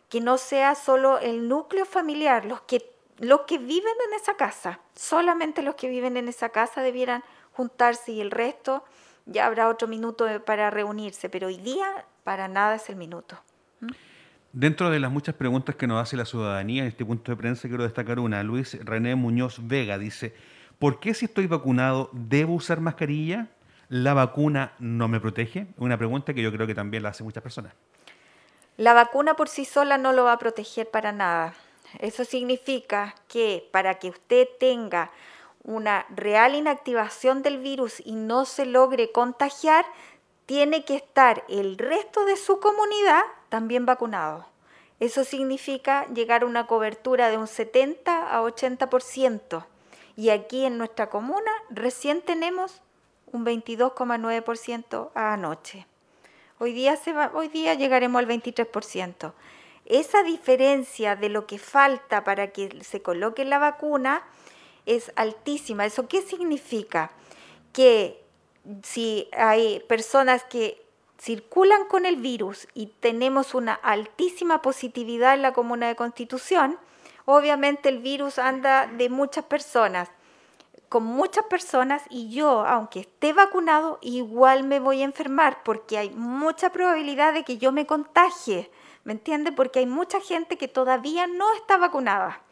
que 0.09 0.21
no 0.21 0.39
sea 0.39 0.75
solo 0.75 1.19
el 1.19 1.49
núcleo 1.49 1.85
familiar, 1.85 2.47
los 2.47 2.63
que 2.63 2.91
los 3.21 3.43
que 3.43 3.59
viven 3.59 3.95
en 4.09 4.15
esa 4.15 4.35
casa, 4.35 4.81
solamente 4.95 5.63
los 5.63 5.75
que 5.75 5.89
viven 5.89 6.17
en 6.17 6.27
esa 6.27 6.49
casa 6.49 6.81
debieran 6.81 7.23
juntarse 7.53 8.13
y 8.13 8.21
el 8.21 8.31
resto 8.31 8.83
ya 9.27 9.47
habrá 9.47 9.69
otro 9.69 9.87
minuto 9.87 10.27
para 10.45 10.71
reunirse, 10.71 11.29
pero 11.29 11.49
hoy 11.49 11.59
día 11.59 12.07
para 12.25 12.49
nada 12.49 12.77
es 12.77 12.89
el 12.89 12.97
minuto. 12.97 13.39
¿Mm? 13.81 13.89
Dentro 14.53 14.91
de 14.91 14.99
las 14.99 15.13
muchas 15.13 15.35
preguntas 15.35 15.77
que 15.77 15.87
nos 15.87 16.03
hace 16.03 16.17
la 16.17 16.25
ciudadanía 16.25 16.83
en 16.83 16.89
este 16.89 17.05
punto 17.05 17.31
de 17.31 17.37
prensa, 17.37 17.69
quiero 17.69 17.85
destacar 17.85 18.19
una. 18.19 18.43
Luis 18.43 18.77
René 18.85 19.15
Muñoz 19.15 19.59
Vega 19.63 19.97
dice, 19.99 20.35
¿por 20.79 20.99
qué 20.99 21.15
si 21.15 21.27
estoy 21.27 21.47
vacunado 21.47 22.11
debo 22.13 22.55
usar 22.55 22.81
mascarilla? 22.81 23.49
¿La 23.91 24.15
vacuna 24.15 24.73
no 24.79 25.09
me 25.09 25.21
protege? 25.21 25.67
Una 25.77 25.99
pregunta 25.99 26.33
que 26.33 26.43
yo 26.43 26.51
creo 26.51 26.67
que 26.67 26.75
también 26.75 27.03
la 27.03 27.11
hacen 27.11 27.27
muchas 27.27 27.43
personas. 27.43 27.75
La 28.77 28.95
vacuna 28.95 29.35
por 29.35 29.49
sí 29.49 29.65
sola 29.67 29.99
no 29.99 30.13
lo 30.13 30.25
va 30.25 30.33
a 30.33 30.39
proteger 30.39 30.91
para 30.91 31.13
nada. 31.13 31.55
Eso 31.99 32.25
significa 32.25 33.15
que 33.29 33.69
para 33.73 33.99
que 33.99 34.11
usted 34.11 34.49
tenga 34.59 35.11
una 35.63 36.07
real 36.09 36.55
inactivación 36.55 37.43
del 37.43 37.59
virus 37.59 38.01
y 38.05 38.13
no 38.13 38.45
se 38.45 38.65
logre 38.65 39.13
contagiar, 39.13 39.85
tiene 40.47 40.85
que 40.85 40.97
estar 40.97 41.45
el 41.49 41.79
resto 41.79 42.25
de 42.25 42.37
su 42.37 42.61
comunidad 42.61 43.23
también 43.49 43.87
vacunado. 43.87 44.47
Eso 44.99 45.25
significa 45.25 46.07
llegar 46.09 46.43
a 46.43 46.47
una 46.47 46.67
cobertura 46.67 47.31
de 47.31 47.39
un 47.39 47.47
70 47.47 48.37
a 48.37 48.43
80%. 48.43 49.65
Y 50.17 50.31
aquí 50.31 50.65
en 50.65 50.77
nuestra 50.77 51.09
comuna 51.09 51.51
recién 51.71 52.21
tenemos 52.21 52.83
un 53.33 53.45
22,9% 53.47 55.11
anoche. 55.15 55.87
Hoy 56.59 56.73
día, 56.73 56.97
se 56.97 57.13
va, 57.13 57.31
hoy 57.33 57.49
día 57.49 57.75
llegaremos 57.75 58.19
al 58.19 58.29
23% 58.29 59.33
esa 59.91 60.23
diferencia 60.23 61.17
de 61.17 61.29
lo 61.29 61.47
que 61.47 61.59
falta 61.59 62.25
para 62.25 62.53
que 62.53 62.83
se 62.85 63.03
coloque 63.03 63.45
la 63.45 63.59
vacuna 63.59 64.23
es 64.87 65.13
altísima. 65.17 65.85
¿Eso 65.85 66.09
qué 66.09 66.23
significa? 66.23 67.11
Que 67.73 68.23
si 68.83 69.29
hay 69.33 69.81
personas 69.81 70.45
que 70.45 70.83
circulan 71.19 71.85
con 71.87 72.07
el 72.07 72.17
virus 72.17 72.69
y 72.73 72.87
tenemos 72.87 73.55
una 73.55 73.75
altísima 73.75 74.63
positividad 74.63 75.35
en 75.35 75.43
la 75.43 75.53
comuna 75.53 75.89
de 75.89 75.97
Constitución, 75.97 76.79
obviamente 77.25 77.89
el 77.89 77.99
virus 77.99 78.39
anda 78.39 78.87
de 78.87 79.09
muchas 79.09 79.45
personas, 79.45 80.09
con 80.89 81.05
muchas 81.05 81.45
personas 81.45 82.03
y 82.11 82.31
yo, 82.31 82.65
aunque 82.67 83.01
esté 83.01 83.33
vacunado, 83.33 83.99
igual 84.03 84.65
me 84.65 84.81
voy 84.81 85.03
a 85.03 85.05
enfermar 85.05 85.63
porque 85.63 85.99
hay 85.99 86.11
mucha 86.11 86.71
probabilidad 86.71 87.33
de 87.35 87.45
que 87.45 87.59
yo 87.59 87.71
me 87.71 87.87
contagie. 87.87 88.71
¿Me 89.05 89.13
entiende? 89.13 89.53
Porque 89.53 89.81
hay 89.81 89.87
mucha 89.87 90.21
gente 90.21 90.57
que 90.59 90.69
todavía 90.69 91.27
no 91.27 91.53
está 91.55 91.77
vacunada. 91.77 92.43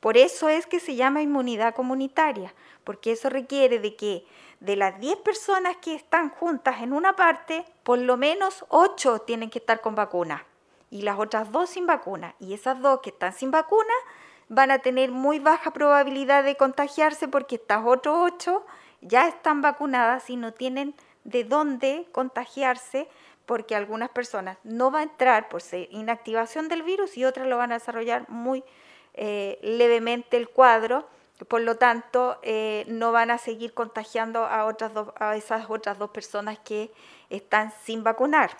Por 0.00 0.16
eso 0.16 0.48
es 0.48 0.66
que 0.66 0.80
se 0.80 0.96
llama 0.96 1.22
inmunidad 1.22 1.74
comunitaria, 1.74 2.54
porque 2.82 3.12
eso 3.12 3.28
requiere 3.30 3.78
de 3.78 3.94
que 3.94 4.26
de 4.60 4.76
las 4.76 4.98
10 4.98 5.18
personas 5.18 5.76
que 5.76 5.94
están 5.94 6.30
juntas 6.30 6.82
en 6.82 6.92
una 6.92 7.14
parte, 7.14 7.64
por 7.84 7.98
lo 7.98 8.16
menos 8.16 8.64
8 8.68 9.20
tienen 9.20 9.50
que 9.50 9.60
estar 9.60 9.80
con 9.80 9.94
vacuna 9.94 10.44
y 10.92 11.02
las 11.02 11.18
otras 11.18 11.50
dos 11.50 11.70
sin 11.70 11.86
vacuna. 11.86 12.34
Y 12.38 12.52
esas 12.52 12.80
dos 12.80 13.00
que 13.00 13.10
están 13.10 13.32
sin 13.32 13.50
vacuna 13.50 13.94
van 14.48 14.70
a 14.70 14.80
tener 14.80 15.10
muy 15.10 15.38
baja 15.38 15.72
probabilidad 15.72 16.44
de 16.44 16.56
contagiarse 16.56 17.28
porque 17.28 17.56
estas 17.56 17.82
otras 17.84 18.14
8 18.18 18.64
ya 19.00 19.26
están 19.26 19.62
vacunadas 19.62 20.28
y 20.28 20.36
no 20.36 20.52
tienen 20.52 20.94
de 21.24 21.44
dónde 21.44 22.06
contagiarse 22.12 23.08
porque 23.52 23.76
algunas 23.76 24.08
personas 24.08 24.56
no 24.64 24.90
va 24.90 25.00
a 25.00 25.02
entrar 25.02 25.50
por 25.50 25.60
ser 25.60 25.86
inactivación 25.90 26.70
del 26.70 26.82
virus 26.82 27.18
y 27.18 27.26
otras 27.26 27.46
lo 27.46 27.58
van 27.58 27.70
a 27.70 27.74
desarrollar 27.74 28.26
muy 28.30 28.64
eh, 29.12 29.58
levemente 29.60 30.38
el 30.38 30.48
cuadro, 30.48 31.06
por 31.48 31.60
lo 31.60 31.76
tanto 31.76 32.38
eh, 32.42 32.86
no 32.88 33.12
van 33.12 33.30
a 33.30 33.36
seguir 33.36 33.74
contagiando 33.74 34.46
a, 34.46 34.64
otras 34.64 34.92
a 35.16 35.36
esas 35.36 35.66
otras 35.68 35.98
dos 35.98 36.08
personas 36.12 36.58
que 36.60 36.90
están 37.28 37.74
sin 37.84 38.02
vacunar. 38.02 38.56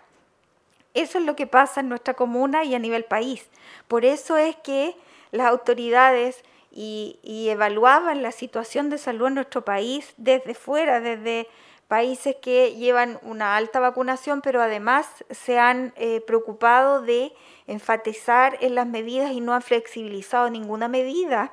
Eso 0.92 1.16
es 1.16 1.24
lo 1.24 1.36
que 1.36 1.46
pasa 1.46 1.80
en 1.80 1.88
nuestra 1.88 2.12
comuna 2.12 2.62
y 2.62 2.74
a 2.74 2.78
nivel 2.78 3.04
país. 3.06 3.48
Por 3.88 4.04
eso 4.04 4.36
es 4.36 4.56
que 4.56 4.94
las 5.30 5.46
autoridades 5.46 6.44
y, 6.70 7.18
y 7.22 7.48
evaluaban 7.48 8.22
la 8.22 8.30
situación 8.30 8.90
de 8.90 8.98
salud 8.98 9.28
en 9.28 9.36
nuestro 9.36 9.64
país 9.64 10.12
desde 10.18 10.52
fuera, 10.52 11.00
desde 11.00 11.48
países 11.92 12.36
que 12.40 12.74
llevan 12.76 13.18
una 13.20 13.54
alta 13.54 13.78
vacunación, 13.78 14.40
pero 14.40 14.62
además 14.62 15.06
se 15.28 15.58
han 15.58 15.92
eh, 15.96 16.22
preocupado 16.22 17.02
de 17.02 17.34
enfatizar 17.66 18.56
en 18.62 18.76
las 18.76 18.86
medidas 18.86 19.32
y 19.32 19.42
no 19.42 19.52
han 19.52 19.60
flexibilizado 19.60 20.48
ninguna 20.48 20.88
medida 20.88 21.52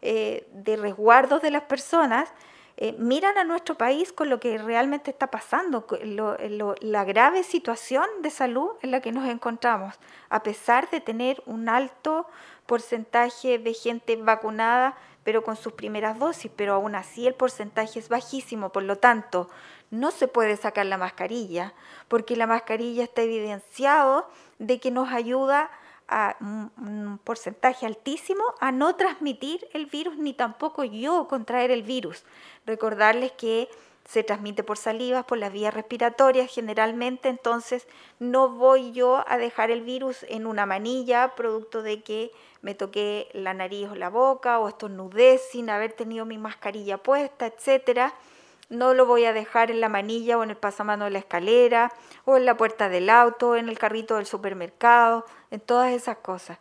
eh, 0.00 0.46
de 0.52 0.76
resguardo 0.76 1.40
de 1.40 1.50
las 1.50 1.62
personas, 1.62 2.32
eh, 2.76 2.94
miran 2.98 3.36
a 3.36 3.42
nuestro 3.42 3.74
país 3.74 4.12
con 4.12 4.30
lo 4.30 4.38
que 4.38 4.58
realmente 4.58 5.10
está 5.10 5.26
pasando, 5.26 5.84
la 6.80 7.04
grave 7.04 7.42
situación 7.42 8.06
de 8.22 8.30
salud 8.30 8.70
en 8.82 8.92
la 8.92 9.00
que 9.00 9.10
nos 9.10 9.28
encontramos, 9.28 9.98
a 10.28 10.44
pesar 10.44 10.88
de 10.90 11.00
tener 11.00 11.42
un 11.46 11.68
alto 11.68 12.28
porcentaje 12.66 13.58
de 13.58 13.74
gente 13.74 14.14
vacunada, 14.14 14.96
pero 15.24 15.42
con 15.42 15.56
sus 15.56 15.72
primeras 15.72 16.18
dosis, 16.18 16.50
pero 16.54 16.74
aún 16.74 16.94
así 16.94 17.26
el 17.26 17.34
porcentaje 17.34 17.98
es 17.98 18.08
bajísimo, 18.08 18.70
por 18.70 18.82
lo 18.82 18.96
tanto, 18.96 19.48
no 19.90 20.10
se 20.10 20.28
puede 20.28 20.56
sacar 20.56 20.86
la 20.86 20.98
mascarilla, 20.98 21.74
porque 22.08 22.36
la 22.36 22.46
mascarilla 22.46 23.04
está 23.04 23.22
evidenciado 23.22 24.28
de 24.58 24.78
que 24.78 24.90
nos 24.90 25.10
ayuda 25.10 25.70
a 26.08 26.36
un 26.40 27.20
porcentaje 27.22 27.86
altísimo 27.86 28.42
a 28.60 28.72
no 28.72 28.96
transmitir 28.96 29.66
el 29.72 29.86
virus 29.86 30.16
ni 30.16 30.34
tampoco 30.34 30.82
yo 30.82 31.28
contraer 31.28 31.70
el 31.70 31.84
virus. 31.84 32.24
Recordarles 32.66 33.32
que 33.32 33.68
se 34.04 34.24
transmite 34.24 34.64
por 34.64 34.76
salivas, 34.76 35.24
por 35.24 35.38
las 35.38 35.52
vías 35.52 35.72
respiratorias 35.72 36.52
generalmente, 36.52 37.28
entonces 37.28 37.86
no 38.18 38.48
voy 38.48 38.90
yo 38.90 39.24
a 39.28 39.38
dejar 39.38 39.70
el 39.70 39.82
virus 39.82 40.24
en 40.28 40.46
una 40.46 40.66
manilla, 40.66 41.34
producto 41.36 41.82
de 41.82 42.02
que 42.02 42.32
me 42.62 42.74
toqué 42.74 43.28
la 43.32 43.54
nariz 43.54 43.88
o 43.88 43.94
la 43.94 44.10
boca 44.10 44.58
o 44.58 44.68
estornudé 44.68 45.38
sin 45.38 45.70
haber 45.70 45.92
tenido 45.92 46.26
mi 46.26 46.38
mascarilla 46.38 46.98
puesta, 46.98 47.46
etcétera. 47.46 48.12
No 48.68 48.94
lo 48.94 49.06
voy 49.06 49.24
a 49.24 49.32
dejar 49.32 49.70
en 49.70 49.80
la 49.80 49.88
manilla 49.88 50.38
o 50.38 50.44
en 50.44 50.50
el 50.50 50.56
pasamano 50.56 51.06
de 51.06 51.10
la 51.10 51.18
escalera 51.18 51.92
o 52.24 52.36
en 52.36 52.44
la 52.44 52.56
puerta 52.56 52.88
del 52.88 53.10
auto, 53.10 53.56
en 53.56 53.68
el 53.68 53.78
carrito 53.78 54.16
del 54.16 54.26
supermercado, 54.26 55.24
en 55.50 55.60
todas 55.60 55.92
esas 55.92 56.18
cosas. 56.18 56.58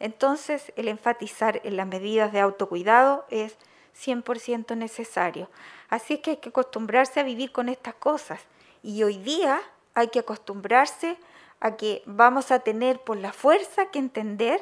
Entonces, 0.00 0.72
el 0.74 0.88
enfatizar 0.88 1.60
en 1.62 1.76
las 1.76 1.86
medidas 1.86 2.32
de 2.32 2.40
autocuidado 2.40 3.24
es 3.30 3.56
100% 3.94 4.76
necesario. 4.76 5.48
Así 5.88 6.14
es 6.14 6.20
que 6.20 6.30
hay 6.30 6.36
que 6.38 6.48
acostumbrarse 6.48 7.20
a 7.20 7.24
vivir 7.24 7.52
con 7.52 7.68
estas 7.68 7.94
cosas. 7.94 8.40
Y 8.82 9.04
hoy 9.04 9.18
día 9.18 9.60
hay 9.94 10.08
que 10.08 10.18
acostumbrarse 10.18 11.16
a 11.60 11.76
que 11.76 12.02
vamos 12.06 12.50
a 12.50 12.58
tener 12.60 12.98
por 13.00 13.16
la 13.16 13.32
fuerza 13.32 13.86
que 13.92 14.00
entender 14.00 14.60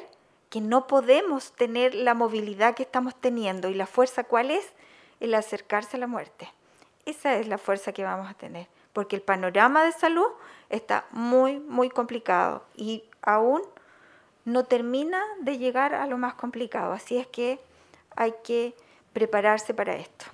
que 0.51 0.61
no 0.61 0.85
podemos 0.85 1.53
tener 1.53 1.95
la 1.95 2.13
movilidad 2.13 2.75
que 2.75 2.83
estamos 2.83 3.15
teniendo. 3.15 3.69
¿Y 3.69 3.73
la 3.73 3.87
fuerza 3.87 4.25
cuál 4.25 4.51
es? 4.51 4.73
El 5.21 5.33
acercarse 5.33 5.95
a 5.95 5.99
la 6.01 6.07
muerte. 6.07 6.49
Esa 7.05 7.35
es 7.37 7.47
la 7.47 7.57
fuerza 7.57 7.93
que 7.93 8.03
vamos 8.03 8.29
a 8.29 8.33
tener, 8.33 8.67
porque 8.91 9.15
el 9.15 9.21
panorama 9.21 9.85
de 9.85 9.93
salud 9.93 10.27
está 10.69 11.05
muy, 11.11 11.59
muy 11.59 11.89
complicado 11.89 12.65
y 12.75 13.05
aún 13.21 13.61
no 14.43 14.65
termina 14.65 15.21
de 15.39 15.57
llegar 15.57 15.95
a 15.95 16.05
lo 16.05 16.17
más 16.17 16.33
complicado. 16.33 16.91
Así 16.91 17.17
es 17.17 17.27
que 17.27 17.59
hay 18.17 18.33
que 18.43 18.75
prepararse 19.13 19.73
para 19.73 19.95
esto. 19.95 20.25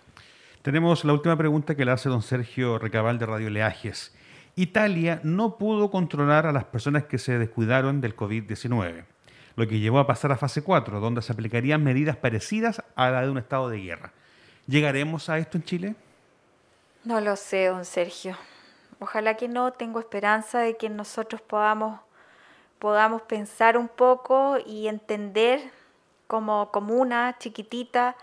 Tenemos 0.63 1.05
la 1.05 1.13
última 1.13 1.37
pregunta 1.37 1.75
que 1.75 1.85
le 1.85 1.91
hace 1.91 2.09
don 2.09 2.23
Sergio 2.23 2.79
Recabal 2.79 3.19
de 3.19 3.27
Radio 3.27 3.51
Leajes. 3.51 4.15
Italia 4.55 5.21
no 5.23 5.57
pudo 5.57 5.91
controlar 5.91 6.47
a 6.47 6.51
las 6.51 6.65
personas 6.65 7.03
que 7.03 7.19
se 7.19 7.37
descuidaron 7.37 8.01
del 8.01 8.15
COVID-19, 8.15 9.05
lo 9.57 9.67
que 9.67 9.79
llevó 9.79 9.99
a 9.99 10.07
pasar 10.07 10.31
a 10.31 10.37
fase 10.37 10.63
4, 10.63 11.01
donde 11.01 11.21
se 11.21 11.33
aplicarían 11.33 11.83
medidas 11.83 12.15
parecidas 12.15 12.81
a 12.95 13.09
la 13.09 13.23
de 13.23 13.31
un 13.31 13.39
estado 13.39 13.69
de 13.69 13.79
guerra. 13.79 14.13
¿Llegaremos 14.67 15.29
a 15.29 15.39
esto 15.39 15.57
en 15.57 15.63
Chile? 15.63 15.95
No 17.03 17.19
lo 17.19 17.35
sé, 17.35 17.65
don 17.65 17.83
Sergio. 17.83 18.37
Ojalá 18.99 19.35
que 19.35 19.47
no. 19.47 19.73
Tengo 19.73 19.99
esperanza 19.99 20.59
de 20.59 20.77
que 20.77 20.89
nosotros 20.89 21.41
podamos, 21.41 21.99
podamos 22.77 23.23
pensar 23.23 23.77
un 23.77 23.87
poco 23.87 24.57
y 24.63 24.87
entender 24.87 25.71
como 26.27 26.71
comuna 26.71 27.35
chiquitita 27.39 28.15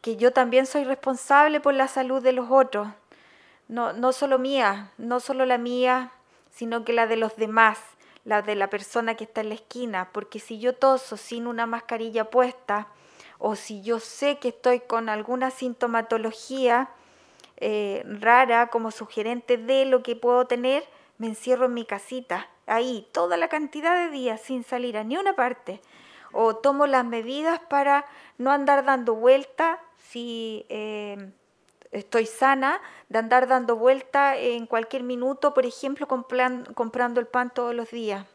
que 0.00 0.16
yo 0.16 0.32
también 0.32 0.66
soy 0.66 0.82
responsable 0.82 1.60
por 1.60 1.74
la 1.74 1.86
salud 1.86 2.20
de 2.20 2.32
los 2.32 2.50
otros, 2.50 2.88
no, 3.68 3.92
no 3.92 4.12
solo 4.12 4.38
mía, 4.38 4.90
no 4.98 5.20
solo 5.20 5.46
la 5.46 5.58
mía, 5.58 6.10
sino 6.50 6.84
que 6.84 6.92
la 6.92 7.06
de 7.06 7.16
los 7.16 7.36
demás, 7.36 7.78
la 8.24 8.42
de 8.42 8.54
la 8.54 8.70
persona 8.70 9.16
que 9.16 9.24
está 9.24 9.40
en 9.40 9.48
la 9.48 9.54
esquina, 9.54 10.10
porque 10.12 10.38
si 10.38 10.58
yo 10.58 10.74
toso 10.74 11.16
sin 11.16 11.46
una 11.46 11.66
mascarilla 11.66 12.30
puesta, 12.30 12.88
o 13.38 13.56
si 13.56 13.82
yo 13.82 13.98
sé 13.98 14.38
que 14.38 14.48
estoy 14.48 14.80
con 14.80 15.08
alguna 15.08 15.50
sintomatología 15.50 16.90
eh, 17.56 18.04
rara 18.04 18.68
como 18.68 18.90
sugerente 18.90 19.56
de 19.56 19.84
lo 19.84 20.02
que 20.02 20.14
puedo 20.14 20.46
tener, 20.46 20.84
me 21.18 21.26
encierro 21.26 21.66
en 21.66 21.74
mi 21.74 21.84
casita, 21.84 22.48
ahí, 22.66 23.08
toda 23.12 23.36
la 23.36 23.48
cantidad 23.48 23.96
de 23.96 24.10
días 24.10 24.40
sin 24.40 24.64
salir 24.64 24.96
a 24.96 25.04
ni 25.04 25.16
una 25.16 25.34
parte. 25.34 25.80
O 26.32 26.56
tomo 26.56 26.86
las 26.86 27.04
medidas 27.04 27.60
para 27.68 28.06
no 28.38 28.50
andar 28.52 28.84
dando 28.84 29.14
vuelta 29.14 29.80
si 29.98 30.64
eh, 30.68 31.32
estoy 31.92 32.26
sana, 32.26 32.80
de 33.08 33.18
andar 33.18 33.46
dando 33.46 33.76
vuelta 33.76 34.36
en 34.36 34.66
cualquier 34.66 35.02
minuto, 35.02 35.54
por 35.54 35.66
ejemplo, 35.66 36.08
comprando 36.08 37.20
el 37.20 37.26
pan 37.26 37.50
todos 37.54 37.74
los 37.74 37.90
días. 37.90 38.26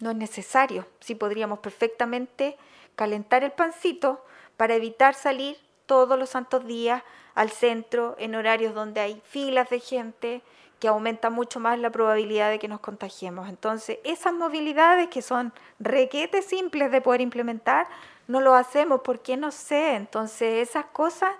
No 0.00 0.10
es 0.10 0.16
necesario. 0.16 0.86
Si 1.00 1.14
podríamos 1.14 1.60
perfectamente 1.60 2.56
calentar 2.96 3.44
el 3.44 3.52
pancito 3.52 4.24
para 4.56 4.74
evitar 4.74 5.14
salir 5.14 5.56
todos 5.86 6.18
los 6.18 6.30
santos 6.30 6.66
días 6.66 7.02
al 7.34 7.50
centro 7.50 8.16
en 8.18 8.34
horarios 8.34 8.74
donde 8.74 9.00
hay 9.00 9.22
filas 9.28 9.70
de 9.70 9.80
gente 9.80 10.42
que 10.80 10.88
aumenta 10.88 11.30
mucho 11.30 11.58
más 11.58 11.78
la 11.78 11.90
probabilidad 11.90 12.50
de 12.50 12.58
que 12.58 12.68
nos 12.68 12.80
contagiemos. 12.80 13.48
Entonces, 13.48 13.98
esas 14.04 14.32
movilidades 14.32 15.08
que 15.08 15.22
son 15.22 15.52
requetes 15.80 16.44
simples 16.44 16.92
de 16.92 17.00
poder 17.00 17.20
implementar, 17.20 17.88
no 18.28 18.40
lo 18.40 18.54
hacemos 18.54 19.00
porque 19.02 19.36
no 19.36 19.50
sé. 19.50 19.94
Entonces, 19.94 20.68
esas 20.68 20.84
cosas, 20.86 21.32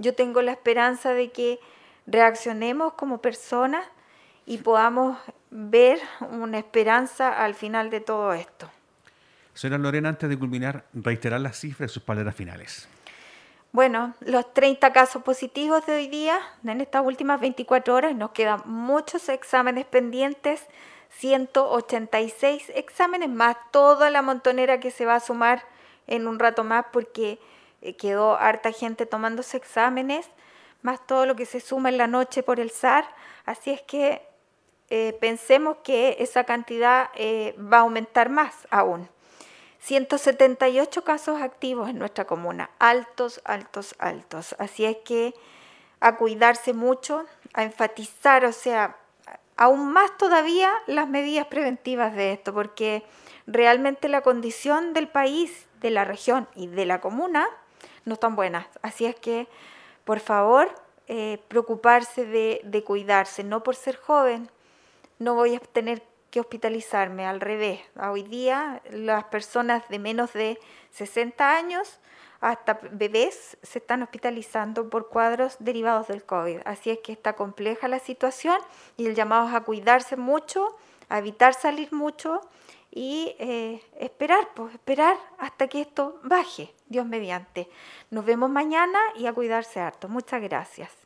yo 0.00 0.14
tengo 0.14 0.42
la 0.42 0.52
esperanza 0.52 1.12
de 1.14 1.30
que 1.30 1.60
reaccionemos 2.06 2.94
como 2.94 3.18
personas 3.18 3.86
y 4.46 4.58
podamos 4.58 5.18
ver 5.50 6.00
una 6.30 6.58
esperanza 6.58 7.44
al 7.44 7.54
final 7.54 7.90
de 7.90 8.00
todo 8.00 8.32
esto. 8.32 8.68
Señora 9.54 9.78
Lorena, 9.78 10.08
antes 10.08 10.28
de 10.28 10.38
culminar, 10.38 10.84
reiterar 10.94 11.40
las 11.40 11.58
cifras 11.58 11.90
de 11.90 11.94
sus 11.94 12.02
palabras 12.02 12.34
finales. 12.34 12.88
Bueno, 13.72 14.14
los 14.20 14.52
30 14.52 14.92
casos 14.92 15.22
positivos 15.22 15.86
de 15.86 15.94
hoy 15.94 16.08
día, 16.08 16.40
en 16.64 16.80
estas 16.80 17.04
últimas 17.04 17.40
24 17.40 17.94
horas, 17.94 18.16
nos 18.16 18.30
quedan 18.30 18.62
muchos 18.64 19.28
exámenes 19.28 19.84
pendientes, 19.84 20.66
186 21.10 22.72
exámenes 22.74 23.28
más 23.28 23.56
toda 23.70 24.10
la 24.10 24.22
montonera 24.22 24.80
que 24.80 24.90
se 24.90 25.04
va 25.04 25.16
a 25.16 25.20
sumar 25.20 25.62
en 26.06 26.26
un 26.26 26.38
rato 26.38 26.64
más 26.64 26.86
porque 26.92 27.38
eh, 27.82 27.96
quedó 27.96 28.36
harta 28.36 28.72
gente 28.72 29.06
tomándose 29.06 29.56
exámenes, 29.56 30.28
más 30.82 31.06
todo 31.06 31.26
lo 31.26 31.36
que 31.36 31.46
se 31.46 31.60
suma 31.60 31.88
en 31.88 31.98
la 31.98 32.06
noche 32.06 32.42
por 32.42 32.60
el 32.60 32.70
SAR. 32.70 33.04
Así 33.44 33.70
es 33.70 33.82
que 33.82 34.22
eh, 34.88 35.16
pensemos 35.20 35.78
que 35.84 36.16
esa 36.18 36.44
cantidad 36.44 37.10
eh, 37.14 37.54
va 37.58 37.78
a 37.78 37.80
aumentar 37.80 38.28
más 38.28 38.66
aún. 38.70 39.08
178 39.80 41.04
casos 41.04 41.40
activos 41.40 41.88
en 41.88 41.98
nuestra 41.98 42.26
comuna, 42.26 42.70
altos, 42.78 43.40
altos, 43.44 43.94
altos. 43.98 44.54
Así 44.58 44.84
es 44.84 44.98
que 45.04 45.34
a 46.00 46.16
cuidarse 46.16 46.72
mucho, 46.72 47.24
a 47.54 47.62
enfatizar, 47.62 48.44
o 48.44 48.52
sea, 48.52 48.96
aún 49.56 49.92
más 49.92 50.16
todavía 50.18 50.70
las 50.86 51.08
medidas 51.08 51.46
preventivas 51.46 52.14
de 52.14 52.32
esto, 52.32 52.52
porque 52.52 53.04
realmente 53.46 54.08
la 54.08 54.22
condición 54.22 54.92
del 54.92 55.08
país 55.08 55.66
de 55.80 55.90
la 55.90 56.04
región 56.04 56.48
y 56.54 56.66
de 56.66 56.84
la 56.84 57.00
comuna 57.00 57.46
no 58.04 58.14
están 58.14 58.36
buenas. 58.36 58.66
Así 58.82 59.06
es 59.06 59.16
que, 59.16 59.48
por 60.04 60.20
favor, 60.20 60.74
eh, 61.08 61.42
preocuparse 61.48 62.24
de, 62.24 62.60
de, 62.64 62.84
cuidarse, 62.84 63.44
no 63.44 63.62
por 63.62 63.76
ser 63.76 63.96
joven, 63.96 64.50
no 65.18 65.34
voy 65.34 65.56
a 65.56 65.60
tener 65.60 66.02
que 66.30 66.40
hospitalizarme, 66.40 67.26
al 67.26 67.40
revés. 67.40 67.80
Hoy 68.00 68.22
día 68.22 68.80
las 68.90 69.24
personas 69.24 69.88
de 69.88 69.98
menos 69.98 70.32
de 70.32 70.58
60 70.92 71.56
años 71.56 71.98
hasta 72.40 72.80
bebés 72.92 73.58
se 73.62 73.78
están 73.80 74.02
hospitalizando 74.02 74.88
por 74.88 75.08
cuadros 75.08 75.56
derivados 75.58 76.08
del 76.08 76.24
COVID. 76.24 76.60
Así 76.64 76.90
es 76.90 76.98
que 77.00 77.12
está 77.12 77.34
compleja 77.34 77.88
la 77.88 77.98
situación 77.98 78.58
y 78.96 79.06
el 79.06 79.14
llamado 79.14 79.48
es 79.48 79.54
a 79.54 79.60
cuidarse 79.62 80.16
mucho, 80.16 80.76
a 81.08 81.18
evitar 81.18 81.54
salir 81.54 81.92
mucho 81.92 82.40
y 82.90 83.34
eh, 83.38 83.82
esperar, 83.98 84.48
pues 84.54 84.74
esperar 84.74 85.16
hasta 85.38 85.68
que 85.68 85.80
esto 85.80 86.20
baje, 86.24 86.74
Dios 86.88 87.06
mediante. 87.06 87.68
Nos 88.10 88.24
vemos 88.24 88.50
mañana 88.50 88.98
y 89.16 89.26
a 89.26 89.32
cuidarse 89.32 89.80
harto. 89.80 90.08
Muchas 90.08 90.42
gracias. 90.42 90.99